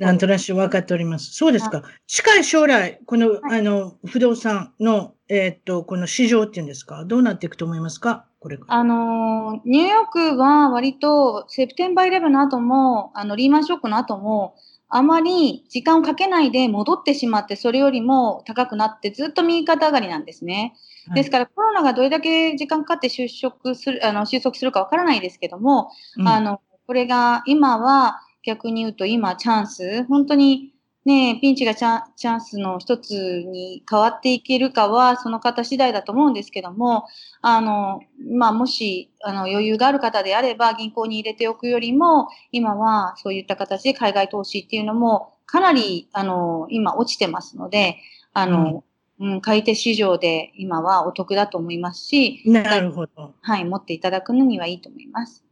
[0.00, 1.32] なんとなく分かっております。
[1.34, 1.84] そうですか。
[2.08, 8.26] 近い将来、この、はい、あの、不動産の、えー、っと、この市場っていうんですか、どうなっていくと思いますか？
[8.40, 14.56] これあの、ニューヨークは割と、セプテンバーイレブンの後も、あの、リーマンショックの後も、
[14.88, 20.74] あまり時間をかけないで戻ってしまって、それよりも高くなって、ずっと右肩上がりなんですね。
[21.14, 30.73] ですから、コロナがどれだけ時間かかって就職する、あの、収束するかわからないですけども、うん、あの、これが今は逆に言うと今チャンス、本当に
[31.04, 37.04] ね、ピンチがチャチャンスの一つに変わっていけるかは、その方次第だと思うんですけども、
[37.42, 38.00] あの、
[38.30, 47.98] まあ、もし、あの、余裕がある方であれば、銀行に入れておくよりも、今はそういった形で海外投資っていうのも、かなり、あの、今落ちてますので、
[48.32, 48.82] あの、
[49.20, 53.34] うん、うん、買い手市場で今はお得だと思いますし、なるほど。
[53.42, 55.44] はい、持っていただくのにはいいと思います。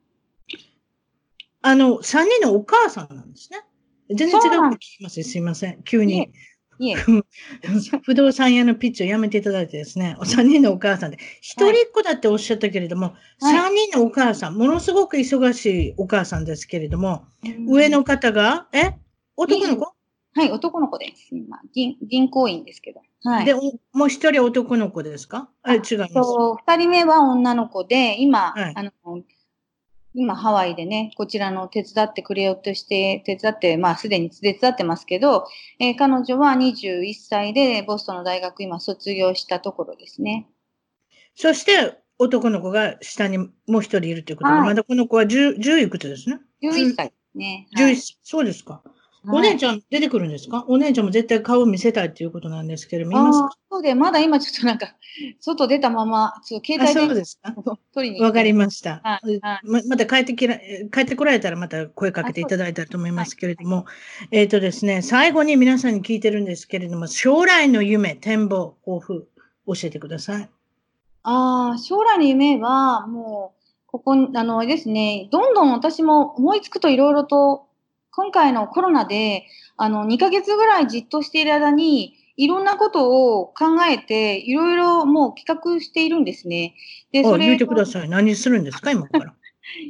[1.60, 3.60] あの、3人のお母さんなんですね。
[4.10, 5.82] 全然違うこと聞きますすいません。
[5.84, 6.30] 急に。
[6.78, 6.96] いえ。
[8.02, 17.26] 不動産屋のピッチをやめていただいてですね、お三人のお母さんで、一人っ子だっておっしゃったけれども、三、はい、人のお母さん、ものすごく忙しいお母さんですけれども、
[17.68, 18.94] 上の方が、え？
[19.36, 19.92] 男の子？
[20.34, 21.28] はい、男の子です。
[21.36, 23.00] 今、銀銀行員ですけど。
[23.24, 23.44] はい。
[23.44, 25.50] で、もう一人男の子ですか？
[25.62, 26.12] あ、違います。
[26.14, 28.90] そう、二人目は女の子で、今、はい、あの、
[30.14, 35.46] 今ハワイでね、こちらの手伝ってくれようとして、手伝って、まあすでに手伝ってますけど、
[35.78, 40.48] えー、彼女は21歳でボストンの大学今卒業したところですね。
[41.34, 47.66] そして男の子が下にもう一人いるということで、はい、まだこの子は 10, 10いくつですね？11歳ですね。
[47.76, 48.82] 11、はい、そうですか。
[49.28, 50.64] お姉ちゃん出てくるんですか？
[50.68, 54.94] お姉ちゃんも絶対顔見せたいっていうことなんですけど、見ますかそうで、まだ今ちょっとなんか、
[55.40, 57.06] 外出たまま、ちょっと携帯で。
[57.06, 57.54] そうですか？
[57.94, 58.20] 取りに。
[58.20, 59.00] わかりました。
[59.04, 60.58] はいままた帰ってきら、
[60.92, 63.86] 帰ってこられたらまた声かけていただいたらと思いますけれども、
[64.30, 69.28] えっ、ー、とですね、最後に皆さんに聞いてるんですけれども、将来の夢、展望、抱負、
[69.66, 70.50] 教えてください。
[71.22, 77.66] ああ、将来の夢は、もう、ここ、あの、ですね、どんどん私も思いつくといろいろと
[78.14, 79.46] 今回のコロナで、
[79.78, 86.74] あの、2ヶ月ぐらいじっとしている間に、いろんなことを考えて、いろいろもう企画しているんですね。
[87.10, 87.46] で、それ。
[87.46, 88.08] 言ってください。
[88.10, 89.34] 何するんですか、 今から。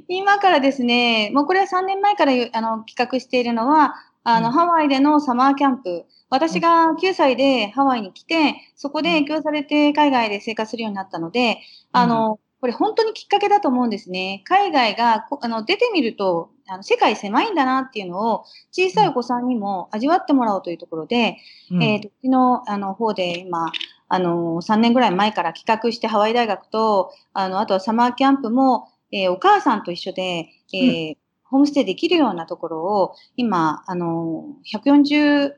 [0.07, 6.05] 今からですね、もうこれは3年前からあの企画しているのは、あの、うん、ハワイでのサマーキャンプ。
[6.31, 11.59] 私が9歳でハワイに来て、そこで影響されて海外で生活するようになったので、
[11.91, 14.43] あの、これ本当にきっかけだと思うんですね。
[14.45, 21.39] 海外があの出てみるとあの世界狭いんだなっていうのを小さいお子さんにも味わってもらおうというところで、
[21.71, 23.73] うん、えー、うちのあの方で今、
[24.09, 35.55] あの、3年ぐらい前から企画してハワイ大学と、あの、あとはサマーキャンプも、えー、お母さんと一緒で、えー、うん、ホームステイできるようなところを、今、あの、140、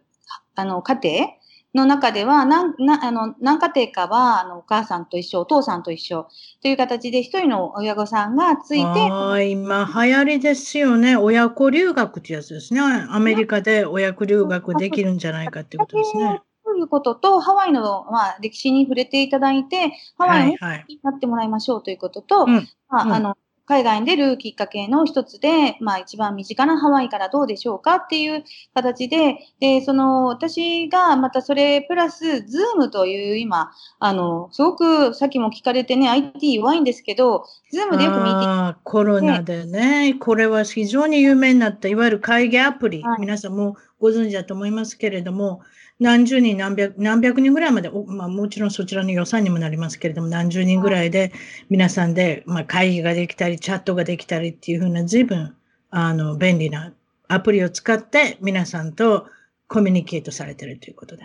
[0.55, 1.27] あの、家庭
[1.75, 6.29] の中では、何、な、あの、何家庭かは、あの、お母さんと一緒、お父さんと一緒
[6.63, 8.85] という形で、一人の親御さんがついて。
[8.85, 11.17] はい、今、流行りですよね。
[11.17, 12.81] 親子留学ってやつですね。
[12.81, 16.43] アメリカで親子留学できるんじゃないかっていうことですね。
[16.65, 20.51] ということと、ハワイの、まあ、歴史に触れていただいて、ハワイ
[20.89, 23.37] になってもらいましょうということと、はいはい、まあ、うん、あの、
[23.67, 28.45] 海外に出るきっかけの一つで、まあ一番身近なハワイからどうでしょうかっていう
[28.75, 45.61] 形で、で、その私がまたそれプラス、ズームという今、あの、すごくさっきも聞かれてね、IT 弱いんですけど、ズームでよく見てコロナでね、これは非常に有名になった、いわゆる会議アプリ、はい、皆さんもご存知だと思いますけれども、
[46.01, 51.33] 何十人、何百、何百人ぐらいまで、まあもちろんそちらの予算にもなりますけれども、何十人ぐらいで
[51.71, 55.57] 皆さんで、まあ会議ができたり、チャットができたりっていうふうな随分、
[55.91, 56.93] あの、便利な
[57.29, 59.27] アプリを使って皆さんと
[59.69, 61.25] コミュニケートされてるということで。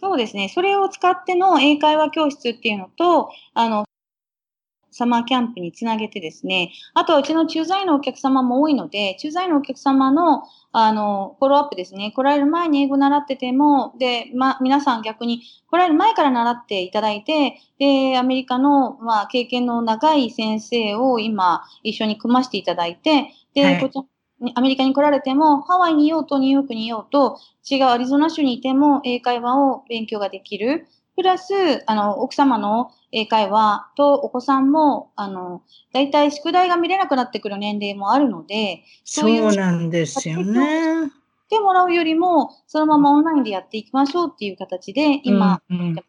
[0.00, 0.50] そうですね。
[0.52, 3.84] それを使っての英会話教室っていうのと、あの、
[4.92, 24.04] サマーキャンプにつなげてですね、あとはうちの駐在員のお客様も多いので、駐在員のお客様の、あの、フォローアップですね、来られる前に英語習ってても、で、ま、皆さん逆に来られる前から習っていただいて、で、アメリカの、まあ、経験の長い先生を今、一緒に組ましていただいて、で、はい、こちら
[24.54, 27.38] アメリカに来られても、ハワイにいようとニューヨークにいようと、
[27.70, 30.86] 違うアリゾナ州にいても英会話を勉強ができる。
[31.16, 41.12] プラス、あの、奥様の英会話とお子さんも、あの、大体宿題が見れなくなってくる年齢もあるので、そうなんですよね。
[41.52, 46.02] てもらうよりも、そのままオンラインでやっていきましょうっていう形で、今、うんうん、で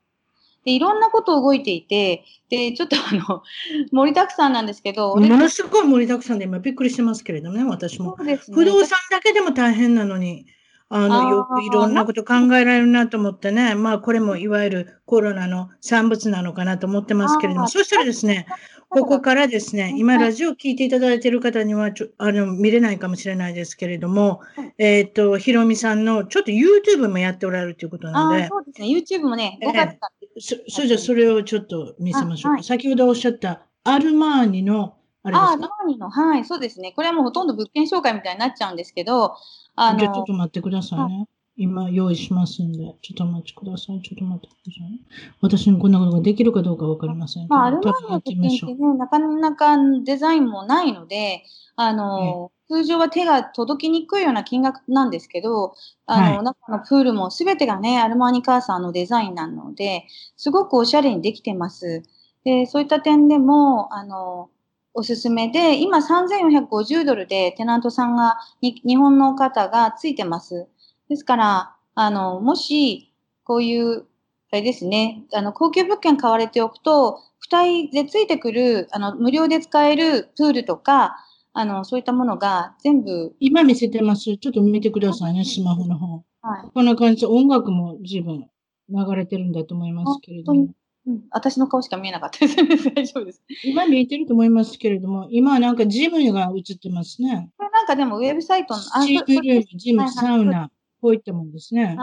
[0.72, 3.44] いろんなこと動いていて、で、ちょっとあの、
[3.92, 5.16] 盛りだくさんなんですけど。
[5.16, 8.16] ものすごい盛りだくさんで今びっくりしてますけれどもね、私も。
[8.18, 10.46] ね、不動産だけでも大変なのに。
[10.90, 13.76] あの、よくいろんなこと考えられるなと思ってね。
[13.76, 18.46] まあ、これもいわゆるコロナの産物なのかなと思ってますけれども、そしたらですね、
[18.90, 24.42] ここからですね、今ラジオ聞いていただいている方にはちょ、あの、見れないかもしれないですけれども、
[24.78, 28.48] えっ、ー、と、ひろみさんの、ちょっと YouTube もやっておられるということなので。
[28.48, 30.10] そうですね、YouTube もね、5月から。
[30.38, 32.54] そそれじゃそれをちょっと見せましょう。
[32.54, 35.46] はい、先ほどおっしゃったアルマーニの、あれです？
[35.46, 36.94] かあアルマーニの、はい、そうですね。
[36.96, 39.36] これはもうほとんど物件紹介みたいになっちゃうんですけど、
[39.76, 41.28] あのじゃあちょっと待ってくださいね。
[41.56, 44.02] 今用意しますんで、ちょっとお待ちください。
[44.02, 45.36] ちょっと待ってください。
[45.42, 51.44] 私にこんなことができるかどうかわかりませんまあ、アルマーニの物件ってね、なかなかデザインもないので、
[51.76, 55.76] あの、通常は手が届きにくいような金額なんですけど、
[56.08, 60.08] あの、はい、中のプールもすべてがね、アルマーニカーさんのデザインなので、
[60.38, 62.02] すごくおしゃれにできてます。
[62.44, 64.50] で、そういった点でも、あの、
[64.94, 70.68] おすすめで、今3450ドルでテナントさんが、日本の方がついてます。
[71.10, 73.12] ですから、あの、もし、
[73.44, 74.06] こういう、
[74.52, 81.18] あれですね、あの、高級物件買われておくと、付帯でついてくる、あの、無料で使えるプールとか、
[81.54, 83.36] あの、そういったものが全部。
[83.40, 84.38] 今見せてます。
[84.38, 86.24] ちょっと見てくださいね、スマホの方。
[86.42, 86.72] はい。
[86.74, 88.48] こんな感じで音楽も十分
[88.90, 90.70] 流れてるんだと思いますけれども。
[91.06, 92.56] うん、私の顔しか見えなかったです。
[92.94, 93.42] 大丈夫です。
[93.64, 97.52] 今見えてると思いますけれども、今はなんかジムが映ってますね。
[97.58, 101.98] これなんかでもウェブサイトの、あ、ジム、ジム、サウナ、こういったもんですね。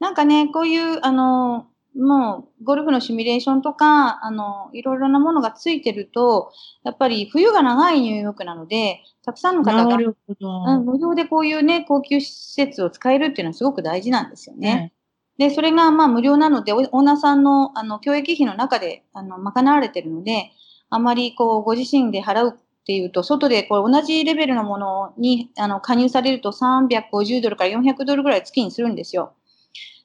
[0.00, 1.66] なんかね、こういう、あの、
[1.96, 6.50] もう、ゴルフのシミュレーションとか、あの、いろいろなものがついてると、
[6.82, 14.74] やっぱり冬が長いニューヨークなので、たくさんの方が、うん、無料でこういうね、高級施設を使えるっていうのはすごく大事なんですよね。
[14.74, 14.92] ね
[15.38, 20.52] で、それがまあ無料なので、オーナーさんの、あの、教育費の中で、あの、賄われてるので、
[20.90, 29.32] あまりこう、ご自身で払うっていうと、外でこれ同じレベルのものに、あの、加入されると350ドルから400ドルぐらい月にするんですよ。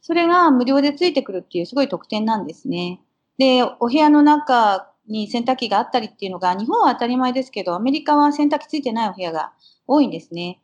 [0.01, 3.01] それが無料でついてくるっていうすごい特典なんですね。
[3.37, 9.53] で、お部屋の中に洗濯機があったりっていうのが、日本は当たり前ですけど、アメリカは洗濯機ついてないお部屋が
[9.85, 10.59] 多いんですね。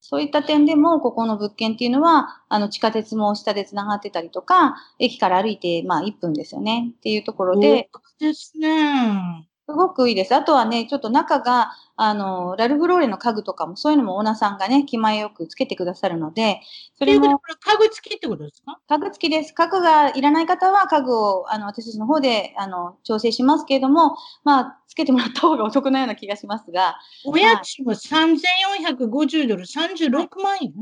[0.00, 6.92] そういった点でも、ここの物件っていうのは、あの、地下鉄も下で繋がってたりとか、駅から歩いて、まあ、1分ですよね。
[6.98, 7.90] っていうところで。
[8.18, 9.47] ですね。
[9.70, 10.34] すごくいいです。
[10.34, 16.62] あとはね、ちょっと中が、あの、ラルフローレの家具とかも、そういうのもオーナーさんがね、気前よくつけてくださるので、
[16.98, 17.38] それも。
[17.38, 18.80] これ家具付きってことですか？
[18.88, 19.52] 家具付きです。
[19.52, 26.96] 家具がいらない方は家具を、あの、私たちの方で、あの、調整しますけれども、まあ、つけてもらった方がお得なような気がしますが。
[27.26, 30.72] お家賃は3450ドル、36万円、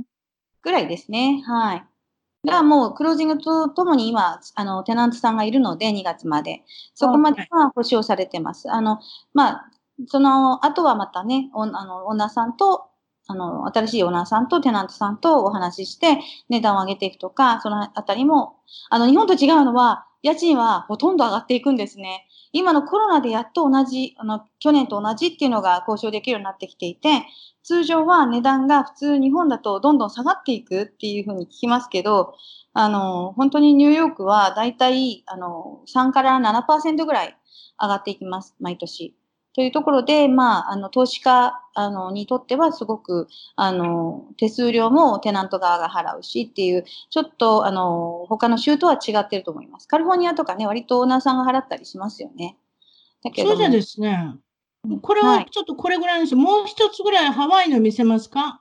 [0.62, 1.42] ぐらいですね。
[1.44, 1.86] はい。
[2.46, 6.62] がもうクロージングとともに今、あの、テナントさんがいるので、2月まで。
[6.94, 8.70] そこまでは保証されてます。
[8.70, 9.00] あの、
[9.34, 9.70] まあ、
[10.08, 12.86] その後はまたね、おあの、オーナーさんと、
[13.28, 16.18] あの、新しいオーナーさんとテナントさんとお話しして、
[16.48, 18.56] 値段を上げていくとか、そのあたりも、
[18.90, 22.26] あの、日本と違うのは、家賃はほとんど上がっていくんですね。
[22.52, 27.22] 今のコロナでやっと同じ、あの、去年と同じっていうのが交渉できるようになってきていて、
[27.62, 32.34] 通常は値段が普通日本だとどんどん下がっていくっていうふうに聞きますけど、
[32.72, 37.36] あの、本当にニューヨークはだいたい、あの、3から7%ぐらい
[37.80, 39.14] 上がっていきます、毎年。
[39.56, 43.26] というところで、まあ、あの、投資家、あの、にとってはすごく、
[43.56, 49.88] あの、手数料もテナント側が払うしっていう、ちょっと、あの、他の州とは違ってると思います。
[49.88, 52.58] カリフォルニアとかね、割とオーナーさんが払ったりしますよね。
[53.24, 54.34] だけどそうですね。
[55.00, 56.36] これはちょっとこれぐらいです。
[56.36, 58.60] もう一つぐらいハワイの見せますか？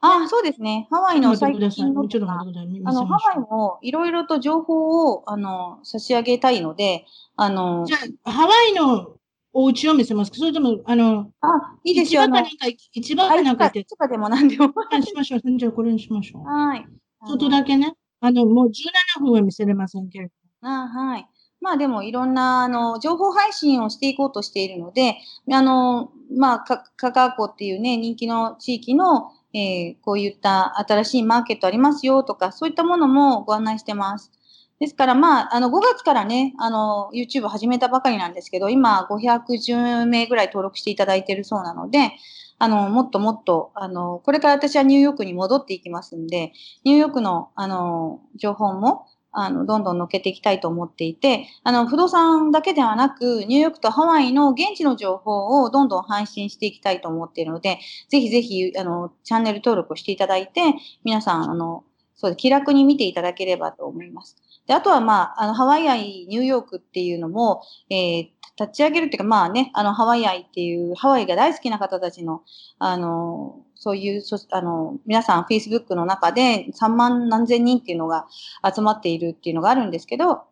[0.00, 0.86] あそうですね。
[0.90, 2.18] ハワイの最近の、と。
[2.30, 9.16] あの、ハワイもいろいろと情報を、あの、差し上げたいので、あの、じゃあ、ハワイの
[9.58, 11.48] お家を見せますかそれとも、あの、あ、
[11.82, 12.24] いいですよ。
[12.24, 13.84] 一番かなんか、一番かなんかって。
[13.84, 14.66] とかでも何でも。
[15.02, 15.40] しましょう。
[15.56, 16.44] じゃあ、これにしましょう。
[16.44, 16.86] はい。
[17.26, 17.94] ちょっとだけね。
[18.20, 20.74] あの、もう17分は見せれませんけれども。
[20.74, 21.26] あはい。
[21.62, 25.16] まあでもいろんな、あの、情報配信をしていこうとしているので、
[25.50, 34.32] あの、まあ、か、かかこっていうね、人気の地域の、えー、こういった新しいマーケットありますよとか、そういったものもご案内してます。
[34.78, 42.12] ですから、まあ、あの、5月からね、あの、YouTube 始めたばかりなんですけど、今、510名ぐらい登録していただいているそうなので、
[42.58, 46.52] あの、もっともっと、あの、これから私はニューヨークに戻っていきますんで、
[46.84, 60.60] ニューヨークの、あの、情報も、あの、どんどん乗っけていきたいと思っていて、あの、不動産だけではなく、ニューヨークとハワイの現地の情報をどんどん配信していきたいと思っているので、ぜひぜひ、あの、チャンネル登録をしていただいて、
[61.04, 64.36] 皆さん、あの、そうで気楽に見ていただければと思います。
[64.66, 72.42] で、あとは、まあ、あの、ハワイアイ、ニューヨークっていうのも、えー、立ち上げるっていうか、まあね、あの、ハワイアイっていう、ハワイが大好きな方たちの、
[72.78, 78.26] あの、そういう、そあの、皆さん、Facebook の中で3万何千人っていうのが
[78.74, 80.44] 集まっているっていうのがあるんですけど、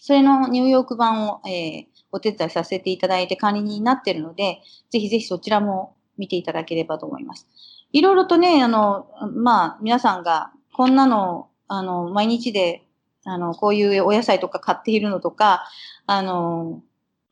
[0.00, 4.60] それのニューヨーク版を、えー、お手伝いさせていただいて管理人になっているので、
[4.90, 7.48] ぜひぜひそちらも見ていただければと思います。
[7.92, 12.85] いろいろとね、あの、まあ、皆さんが、こんなの、あの、毎日で、
[13.26, 15.68] あの、こういうお野菜とか買っているのとか、
[16.06, 16.82] あの、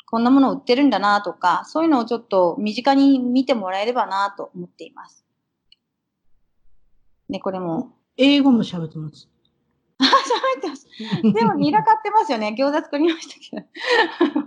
[0.06, 5.24] こんなもの売ってるんだなとか、そういうのをちょっと身近に見てもらえればなと思っています。
[7.28, 7.96] ね、これも。
[8.16, 9.28] 英語も喋ってます。
[9.98, 10.86] あ、喋ってます。
[11.22, 12.54] でも、ニラ買ってますよね。
[12.58, 13.58] 餃子作りました
[14.32, 14.46] けど。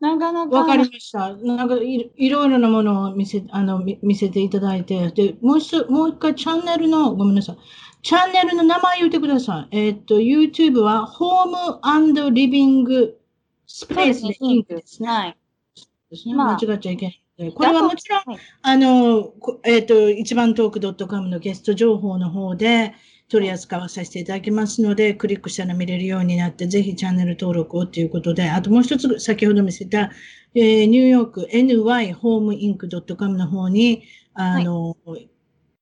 [0.00, 0.56] なかなか。
[0.56, 1.34] わかりました。
[1.36, 7.56] なんかい、いろいろなものを見せ、あの、見せていただいて、で、もう一、もう一回チャンネルの、ごめんなさい。
[8.02, 9.76] チャンネルの名前言ってください。
[9.76, 13.18] えっ、と、YouTube は、ホームリビング
[13.66, 15.08] スペースでインクですね。
[15.08, 15.36] はい。
[16.10, 16.34] ですね。
[16.34, 17.52] 間違っちゃいけない。
[17.54, 18.22] これはもちろん、
[18.62, 19.32] あの、
[19.64, 22.94] えっ、ー、と、一番トーク .com のゲスト情報の方で
[23.32, 30.10] 取り扱わさせていただきますので、クリックしたら見れるようになって、ぜひチャンネル登録をということで、あともう一つ、先ほど見せた、
[30.54, 34.02] えー、ニューヨーク nyhomeinc.com の方に、
[34.34, 35.30] あの、はい。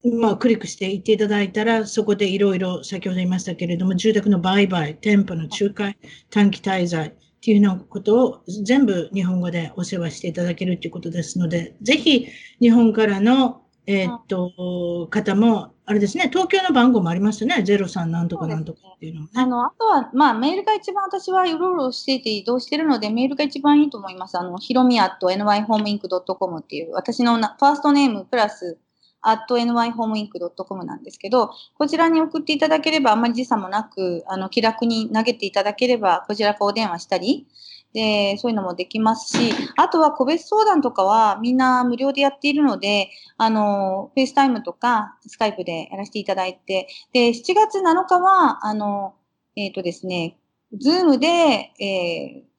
[0.02, 5.98] まあ、クリックしていっていただいたら、そこでいろいろ、先ほど言いましたけれども、住宅の売買、店舗の仲介、
[6.30, 12.28] 短期滞在、っていうようなことを全部日本語でお世話していただけるということですので、ぜひ
[12.60, 13.62] 日本からの、
[13.92, 17.56] えー、っと、方も、あれですね、東京の番号もありますよね。
[17.56, 24.38] 03なんとかなんとかっていうのも、ね、あの、あとは、まあ、メールが一番私はいろいろしていて移動してるので、メールが一番いいと思います。
[24.38, 28.78] あの、ひろみやと nyhomeinc.com っていう、私のファーストネームプラス、
[29.22, 37.46] at nyhomeinc.com なんですけど、こちらに送っていただければ、あんまり時差もなく、あの、気楽に投げていただければ、こちらからお電話したり、
[37.92, 49.14] で、そういうのもできますし、あとは個別相談とかはみんな無料でやっているので、あの、フェイスタイムとかスカイプでやらせていただいて、で、7月7日は、あの、
[49.56, 50.36] えっ、ー、とですね、
[50.78, 52.50] ズームで、えー、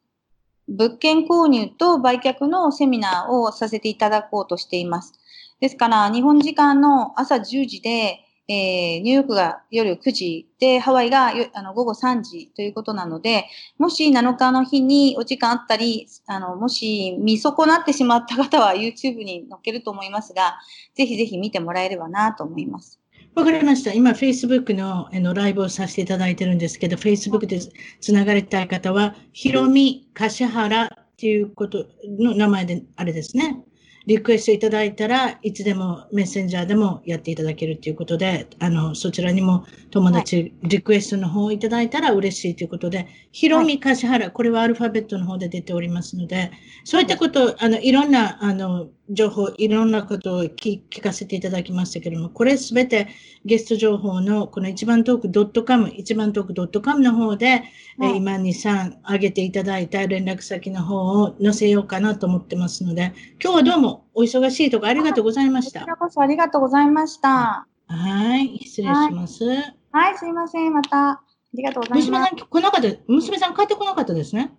[0.68, 5.14] 物件購入と売却のセミナーをさせていただこうとしています。
[5.62, 8.20] ですから、日本時間の朝10時で、
[8.52, 13.46] えー、ニューヨークが夜9時で、ハワイがあの午後3時ということなので、
[13.78, 20.60] もし7日の日にお時間あったり、あの、もし見損なってしまった方は YouTube に載っけると思いますが、
[20.96, 23.00] ぜひぜひ見てもらえればなと思います。
[23.36, 23.94] わかりました。
[23.94, 27.62] 今、Facebook のあのライブをさせていただいてるんですけど、Facebook で
[28.02, 33.64] つながりたい方は、ひろみかしはらっていうことの名前で、あれですね。
[34.08, 46.52] リクエストいただいたらいつでもメッセンジャーでもやっていただけるということで、あの、そちらにも友達、リクエストの方をいただいたら嬉しいということで、ひろみかしはら、これはアルファベットの方で出ておりますので、
[46.84, 53.08] そういったこと、あの、いろんな、あの、情報、いろんなことを聞かせていただきましたけれども、これすべて
[53.46, 57.64] ゲスト情報のこの一番トーク .com、一番トーク .com の方で、
[57.98, 65.82] はい、今にさん上げていただいた連絡先の方を載せようかなと思ってますので、今日はどうもお忙しいところありがとうございました。
[65.82, 67.68] こちらこそありがとうございました。
[67.88, 69.58] はい、失礼します、はい。
[69.92, 70.74] はい、すいません。
[70.74, 71.10] また。
[71.10, 71.22] あ
[71.54, 72.12] りがとうございます。
[72.12, 74.54] 娘さん来なかった、娘さん帰ってこなかったですね。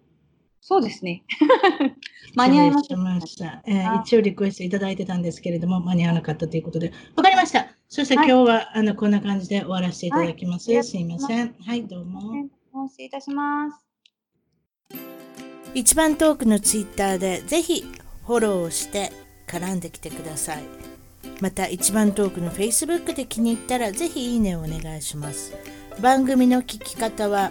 [0.65, 1.25] そうです ね。
[2.37, 3.63] 間に合いました。
[3.67, 6.93] えー、一応リクエストいただいてたんですけれども、間に合わなかったということで。
[7.17, 7.67] わかりました。
[7.89, 10.73] そして今日は、はい、あの、こんな感じで終わらせていただきます。
[10.73, 11.55] はい、すいません。
[11.59, 12.49] はい、どうも。
[12.89, 13.83] 失礼いたします。
[15.75, 17.85] 一番トークのツイッターでぜひ
[18.27, 19.11] フォローして
[19.49, 20.63] 絡んできてください。
[21.41, 25.55] また一番トークの Facebook で気に入ったらぜひいいねをお願いします。
[26.01, 27.51] 番組の聞き方は